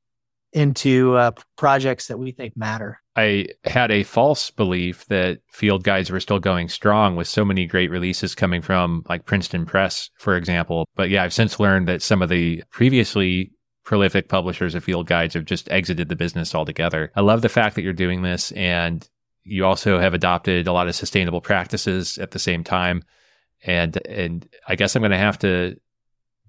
[0.53, 3.01] into uh, projects that we think matter.
[3.17, 7.67] I had a false belief that field guides were still going strong with so many
[7.67, 10.87] great releases coming from like Princeton Press, for example.
[10.97, 13.53] But yeah, I've since learned that some of the previously
[13.85, 17.13] prolific publishers of field guides have just exited the business altogether.
[17.17, 19.09] I love the fact that you're doing this and
[19.51, 23.03] you also have adopted a lot of sustainable practices at the same time.
[23.65, 25.77] And and I guess I'm going to have to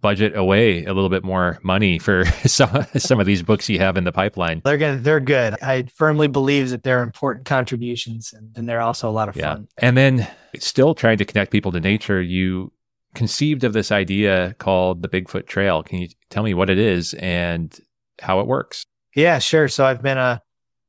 [0.01, 3.97] budget away a little bit more money for some some of these books you have
[3.97, 4.61] in the pipeline.
[4.63, 5.03] They're good.
[5.03, 5.55] They're good.
[5.61, 9.55] I firmly believe that they're important contributions, and, and they're also a lot of yeah.
[9.55, 9.67] fun.
[9.79, 10.27] And then,
[10.59, 12.71] still trying to connect people to nature, you
[13.13, 15.83] conceived of this idea called the Bigfoot Trail.
[15.83, 17.77] Can you tell me what it is and
[18.21, 18.85] how it works?
[19.15, 19.67] Yeah, sure.
[19.67, 20.41] So I've been a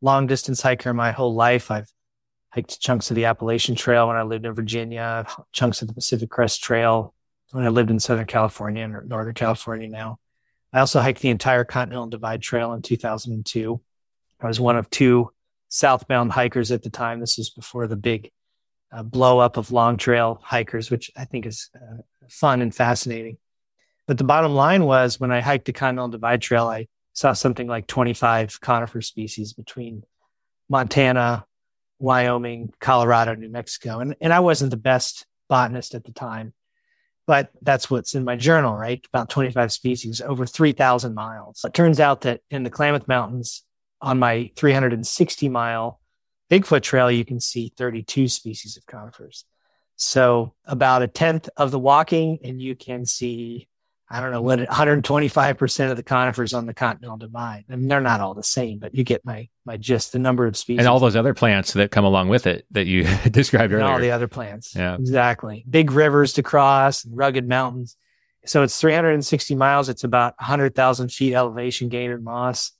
[0.02, 1.70] long distance hiker my whole life.
[1.70, 1.92] I've
[2.52, 6.30] hiked chunks of the Appalachian Trail when I lived in Virginia, chunks of the Pacific
[6.30, 7.14] Crest Trail
[7.50, 10.18] when I lived in Southern California and Northern California now.
[10.72, 13.80] I also hiked the entire Continental Divide Trail in 2002.
[14.40, 15.30] I was one of two
[15.68, 17.20] southbound hikers at the time.
[17.20, 18.30] This was before the big
[18.90, 23.38] uh, blow up of long trail hikers, which I think is uh, fun and fascinating.
[24.06, 27.66] But the bottom line was when I hiked the Continental Divide Trail, I saw something
[27.66, 30.02] like 25 conifer species between
[30.68, 31.46] Montana,
[32.02, 34.00] Wyoming, Colorado, New Mexico.
[34.00, 36.52] And, and I wasn't the best botanist at the time,
[37.26, 39.04] but that's what's in my journal, right?
[39.12, 41.64] About 25 species over 3,000 miles.
[41.64, 43.62] It turns out that in the Klamath Mountains
[44.00, 46.00] on my 360 mile
[46.50, 49.44] Bigfoot trail, you can see 32 species of conifers.
[49.96, 53.68] So about a tenth of the walking and you can see
[54.10, 57.64] I don't know what 125% of the conifers on the continental divide.
[57.70, 60.46] I mean, they're not all the same, but you get my my just The number
[60.46, 63.72] of species and all those other plants that come along with it that you described
[63.72, 63.94] and earlier.
[63.94, 65.64] All the other plants, yeah, exactly.
[65.68, 67.96] Big rivers to cross, rugged mountains.
[68.44, 69.88] So it's 360 miles.
[69.88, 72.72] It's about 100,000 feet elevation gain in moss.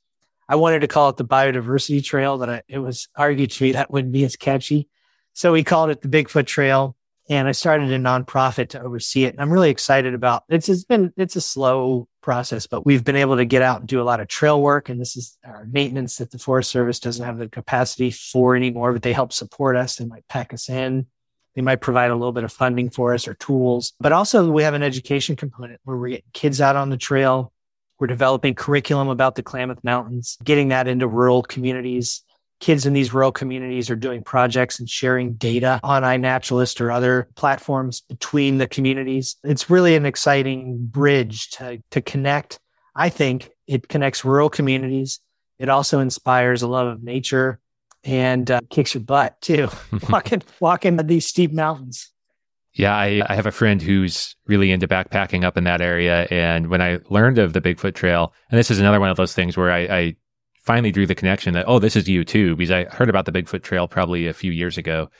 [0.48, 3.72] I wanted to call it the biodiversity trail, but I, it was argued to me
[3.72, 4.88] that wouldn't be as catchy.
[5.34, 6.96] So we called it the Bigfoot Trail
[7.28, 9.34] and I started a nonprofit to oversee it.
[9.34, 13.16] And I'm really excited about it's, it's been it's a slow process, but we've been
[13.16, 14.88] able to get out and do a lot of trail work.
[14.88, 18.92] And this is our maintenance that the Forest Service doesn't have the capacity for anymore,
[18.92, 19.96] but they help support us.
[19.96, 21.06] They might pack us in.
[21.54, 23.92] They might provide a little bit of funding for us or tools.
[24.00, 27.52] But also we have an education component where we're getting kids out on the trail.
[27.98, 32.22] We're developing curriculum about the Klamath Mountains, getting that into rural communities
[32.62, 37.28] kids in these rural communities are doing projects and sharing data on iNaturalist or other
[37.34, 39.34] platforms between the communities.
[39.42, 42.60] It's really an exciting bridge to, to connect.
[42.94, 45.18] I think it connects rural communities.
[45.58, 47.58] It also inspires a love of nature
[48.04, 49.68] and uh, kicks your butt too,
[50.08, 52.12] walking, walking these steep mountains.
[52.74, 56.26] Yeah, I, I, have a friend who's really into backpacking up in that area.
[56.30, 59.34] And when I learned of the Bigfoot Trail, and this is another one of those
[59.34, 60.16] things where I, I
[60.62, 63.32] finally drew the connection that, oh, this is you too, because I heard about the
[63.32, 65.10] Bigfoot Trail probably a few years ago.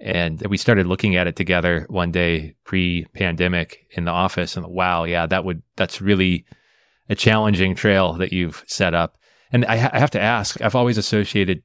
[0.00, 4.56] And we started looking at it together one day pre pandemic in the office.
[4.56, 6.44] And wow, yeah, that would, that's really
[7.08, 9.16] a challenging trail that you've set up.
[9.50, 11.62] And I, ha- I have to ask, I've always associated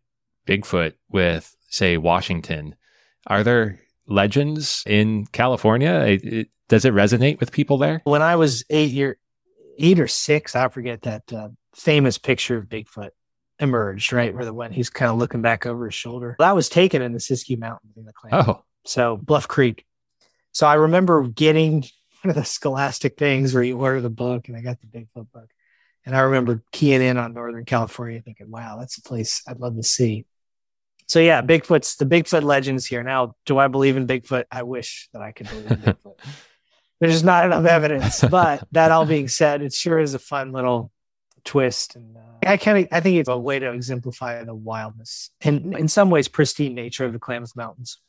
[0.48, 2.76] Bigfoot with, say, Washington.
[3.28, 5.92] Are there legends in California?
[6.08, 8.02] It, it, Does it resonate with people there?
[8.04, 9.18] When I was eight year,
[9.78, 13.10] eight or six, I forget that uh, famous picture of Bigfoot
[13.64, 14.34] emerged, right?
[14.34, 16.36] Where the one he's kind of looking back over his shoulder.
[16.38, 18.14] That was taken in the Siskiyou Mountains in the.
[18.32, 19.86] Oh, So Bluff Creek.
[20.52, 21.82] So I remember getting
[22.22, 25.32] one of the scholastic things where you order the book and I got the Bigfoot
[25.32, 25.50] book.
[26.06, 29.78] And I remember keying in on Northern California thinking, wow, that's a place I'd love
[29.78, 30.26] to see.
[31.08, 33.04] So yeah, Bigfoot's the Bigfoot legends here.
[33.04, 34.46] Now, do I believe in Bigfoot?
[34.52, 36.20] I wish that I could believe in Bigfoot.
[37.00, 40.92] There's not enough evidence, but that all being said, it sure is a fun little
[41.44, 41.96] twist.
[41.96, 45.76] And uh, I kind of, I think it's a way to exemplify the wildness and
[45.76, 48.00] in some ways pristine nature of the Klamath Mountains.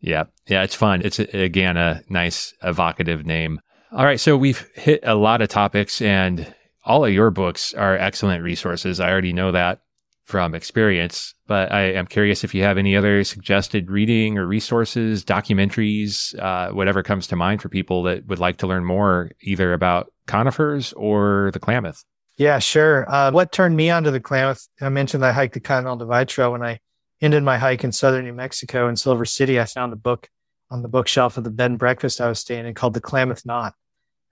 [0.00, 0.24] yeah.
[0.46, 0.62] Yeah.
[0.62, 1.02] It's fun.
[1.04, 3.60] It's, again, a nice, evocative name.
[3.92, 4.20] All right.
[4.20, 6.54] So we've hit a lot of topics, and
[6.84, 9.00] all of your books are excellent resources.
[9.00, 9.82] I already know that
[10.24, 15.24] from experience, but I am curious if you have any other suggested reading or resources,
[15.24, 19.72] documentaries, uh, whatever comes to mind for people that would like to learn more either
[19.72, 22.04] about conifers or the Klamath.
[22.36, 23.06] Yeah, sure.
[23.08, 24.66] Uh, what turned me onto the Klamath?
[24.80, 26.52] I mentioned I hiked the Continental Divide Trail.
[26.52, 26.80] When I
[27.20, 30.28] ended my hike in southern New Mexico in Silver City, I found a book
[30.70, 33.44] on the bookshelf of the bed and breakfast I was staying in called The Klamath
[33.44, 33.74] Knot.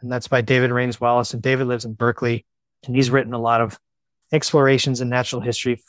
[0.01, 1.35] And that's by David Rains Wallace.
[1.35, 2.47] And David lives in Berkeley.
[2.87, 3.79] And he's written a lot of
[4.33, 5.81] explorations in natural history f-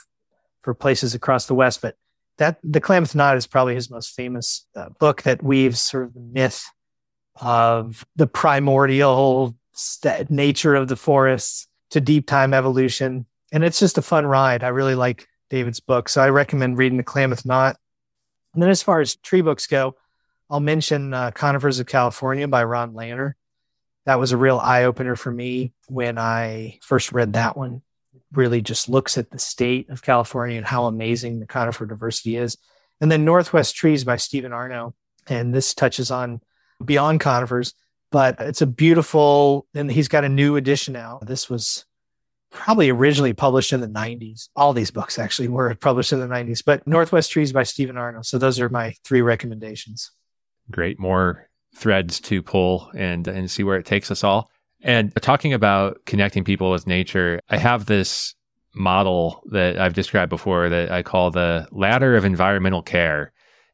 [0.62, 1.82] for places across the West.
[1.82, 1.95] But
[2.38, 6.14] that The Klamath Knot is probably his most famous uh, book that weaves sort of
[6.14, 6.66] the myth
[7.39, 13.26] of the primordial st- nature of the forests to deep time evolution.
[13.52, 14.64] And it's just a fun ride.
[14.64, 16.10] I really like David's book.
[16.10, 17.78] So I recommend reading The Klamath Knot.
[18.54, 19.96] And then as far as tree books go,
[20.50, 23.36] I'll mention uh, Conifers of California by Ron Lanner.
[24.06, 27.82] That was a real eye opener for me when I first read that one.
[28.34, 32.58] Really just looks at the state of California and how amazing the conifer diversity is.
[33.00, 34.96] And then Northwest Trees by Stephen Arno.
[35.28, 36.42] And this touches on
[36.84, 37.74] beyond conifers,
[38.12, 41.26] but it's a beautiful, and he's got a new edition out.
[41.26, 41.86] This was
[42.51, 44.49] probably originally published in the 90s.
[44.55, 48.22] All these books actually were published in the 90s, but Northwest Trees by Stephen Arno.
[48.22, 50.12] So those are my three recommendations.
[50.70, 50.99] Great.
[50.99, 54.51] More threads to pull and, and see where it takes us all.
[54.84, 58.36] And talking about connecting people with nature, I have this
[58.74, 63.32] model that I've described before that I call the ladder of environmental care.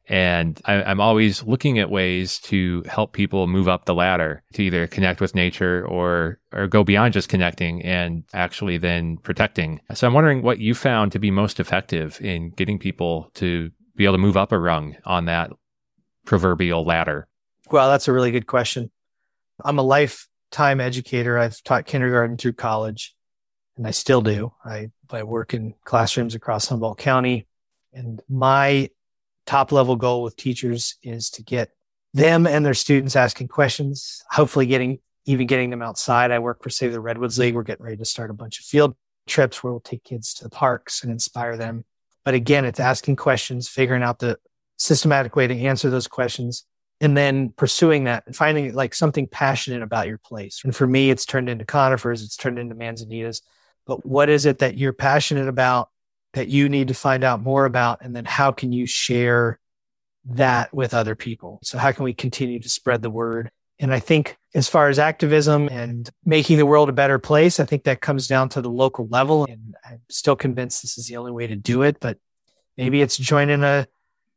[0.08, 4.62] And I, I'm always looking at ways to help people move up the ladder to
[4.62, 9.80] either connect with nature or or go beyond just connecting and actually then protecting.
[9.92, 14.04] So I'm wondering what you found to be most effective in getting people to be
[14.04, 15.50] able to move up a rung on that
[16.24, 17.28] proverbial ladder.
[17.70, 18.90] Well, that's a really good question.
[19.62, 21.38] I'm a lifetime educator.
[21.38, 23.14] I've taught kindergarten through college,
[23.76, 24.52] and I still do.
[24.64, 27.46] I, I work in classrooms across Humboldt County.
[27.92, 28.90] And my
[29.48, 31.70] top level goal with teachers is to get
[32.12, 36.30] them and their students asking questions, hopefully getting even getting them outside.
[36.30, 37.54] I work for Save the Redwoods League.
[37.54, 38.94] We're getting ready to start a bunch of field
[39.26, 41.84] trips where we'll take kids to the parks and inspire them.
[42.24, 44.38] But again, it's asking questions, figuring out the
[44.78, 46.64] systematic way to answer those questions,
[47.00, 50.62] and then pursuing that and finding like something passionate about your place.
[50.64, 53.42] And for me, it's turned into conifers, it's turned into manzanitas.
[53.86, 55.88] But what is it that you're passionate about
[56.34, 58.00] that you need to find out more about?
[58.02, 59.58] And then how can you share
[60.26, 61.58] that with other people?
[61.62, 63.50] So how can we continue to spread the word?
[63.80, 67.64] And I think as far as activism and making the world a better place, I
[67.64, 69.44] think that comes down to the local level.
[69.44, 71.98] And I'm still convinced this is the only way to do it.
[72.00, 72.18] But
[72.76, 73.86] maybe it's joining a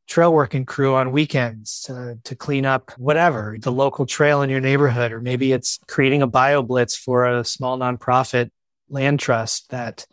[0.08, 4.60] trail working crew on weekends to, to clean up whatever the local trail in your
[4.60, 8.52] neighborhood, or maybe it's creating a bio blitz for a small nonprofit
[8.90, 10.06] land trust that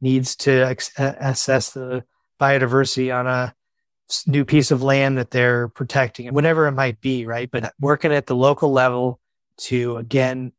[0.00, 2.04] needs to assess the
[2.40, 3.54] biodiversity on a
[4.26, 7.50] new piece of land that they're protecting whatever it might be, right?
[7.50, 9.20] But working at the local level
[9.58, 10.52] to again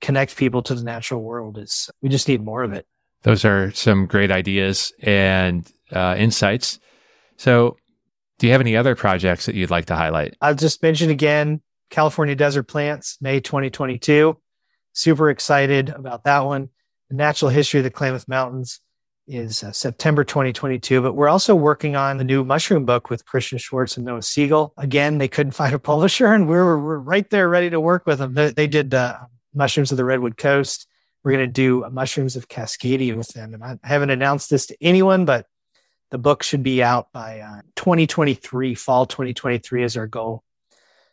[0.00, 2.86] connect people to the natural world is we just need more of it.
[3.22, 6.78] Those are some great ideas and uh, insights.
[7.36, 7.76] So,
[8.38, 10.36] do you have any other projects that you'd like to highlight?
[10.40, 14.36] I'll just mention again California Desert Plants, May 2022.
[14.92, 16.68] Super excited about that one.
[17.08, 18.80] The Natural History of the Klamath Mountains
[19.26, 21.00] is uh, September 2022.
[21.00, 24.74] But we're also working on the new mushroom book with Christian Schwarz and Noah Siegel.
[24.76, 28.06] Again, they couldn't find a publisher, and we were, we're right there ready to work
[28.06, 28.34] with them.
[28.34, 29.18] They, they did uh,
[29.54, 30.86] Mushrooms of the Redwood Coast.
[31.22, 33.54] We're going to do Mushrooms of Cascadia with them.
[33.54, 35.46] And I haven't announced this to anyone, but
[36.10, 40.44] the book should be out by uh, 2023, fall 2023 is our goal.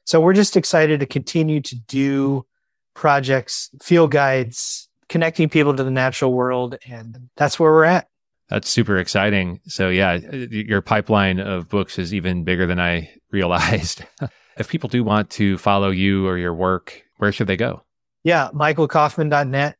[0.03, 2.45] So we're just excited to continue to do
[2.93, 6.77] projects, field guides, connecting people to the natural world.
[6.87, 8.07] And that's where we're at.
[8.49, 9.59] That's super exciting.
[9.67, 14.03] So, yeah, your pipeline of books is even bigger than I realized.
[14.57, 17.83] if people do want to follow you or your work, where should they go?
[18.23, 19.75] Yeah, michaelkaufman.net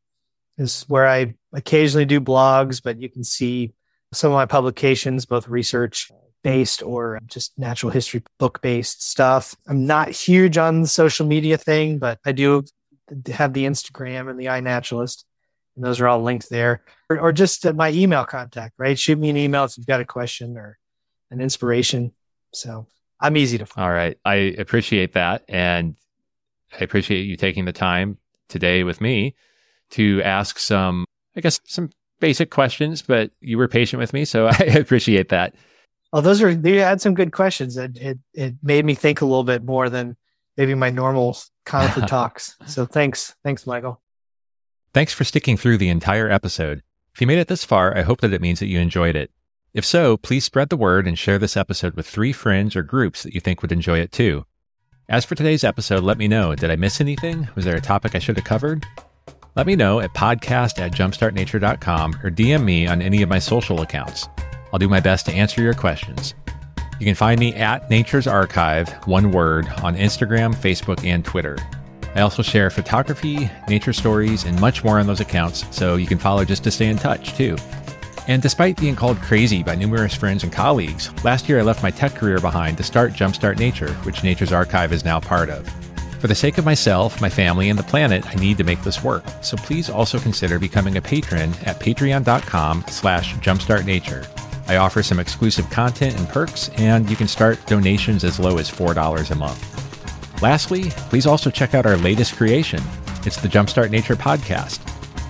[0.58, 3.74] is where I occasionally do blogs, but you can see
[4.14, 6.12] some of my publications, both research
[6.44, 9.56] based or just natural history book based stuff.
[9.68, 12.64] I'm not huge on the social media thing, but I do
[13.34, 15.24] have the Instagram and the iNaturalist.
[15.76, 16.84] And those are all linked there.
[17.10, 18.98] Or, or just uh, my email contact, right?
[18.98, 20.78] Shoot me an email if you've got a question or
[21.30, 22.12] an inspiration.
[22.54, 22.88] So
[23.20, 23.86] I'm easy to find.
[23.86, 24.18] All right.
[24.26, 25.44] I appreciate that.
[25.48, 25.96] And
[26.80, 28.18] I appreciate you taking the time
[28.50, 29.36] today with me
[29.92, 31.06] to ask some,
[31.36, 31.90] I guess, some
[32.20, 34.26] basic questions, but you were patient with me.
[34.26, 35.56] So I appreciate that.
[36.12, 37.78] Well, those are, you had some good questions.
[37.78, 40.18] It, it, it made me think a little bit more than
[40.58, 42.58] maybe my normal conifer talks.
[42.68, 43.36] So thanks.
[43.44, 44.02] Thanks, Michael.
[44.94, 46.84] Thanks for sticking through the entire episode.
[47.14, 49.32] If you made it this far, I hope that it means that you enjoyed it.
[49.74, 53.24] If so, please spread the word and share this episode with three friends or groups
[53.24, 54.46] that you think would enjoy it too.
[55.08, 56.56] As for today's episode, let me know.
[56.56, 57.48] Did I miss anything?
[57.56, 58.86] Was there a topic I should have covered?
[59.56, 63.82] Let me know at podcast at jumpstartnature.com or DM me on any of my social
[63.82, 64.28] accounts.
[64.72, 66.34] I'll do my best to answer your questions.
[67.02, 71.58] You can find me at Nature's Archive, one word, on Instagram, Facebook, and Twitter.
[72.14, 76.20] I also share photography, nature stories, and much more on those accounts, so you can
[76.20, 77.58] follow just to stay in touch, too.
[78.28, 81.90] And despite being called crazy by numerous friends and colleagues, last year I left my
[81.90, 85.68] tech career behind to start Jumpstart Nature, which Nature's Archive is now part of.
[86.20, 89.04] For the sake of myself, my family, and the planet, I need to make this
[89.04, 89.24] work.
[89.42, 94.51] So please also consider becoming a patron at patreon.com slash jumpstartnature.
[94.72, 98.72] I offer some exclusive content and perks, and you can start donations as low as
[98.72, 100.42] $4 a month.
[100.42, 102.82] Lastly, please also check out our latest creation.
[103.26, 104.80] It's the Jumpstart Nature podcast.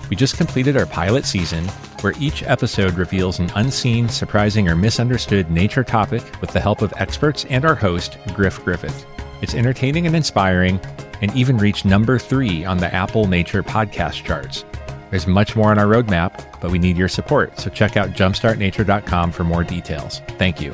[0.08, 1.64] We just completed our pilot season,
[2.02, 6.94] where each episode reveals an unseen, surprising, or misunderstood nature topic with the help of
[6.98, 9.04] experts and our host, Griff Griffith.
[9.42, 10.80] It's entertaining and inspiring,
[11.20, 14.64] and even reached number three on the Apple Nature podcast charts.
[15.12, 19.30] There's much more on our roadmap, but we need your support, so check out jumpstartnature.com
[19.30, 20.22] for more details.
[20.38, 20.72] Thank you.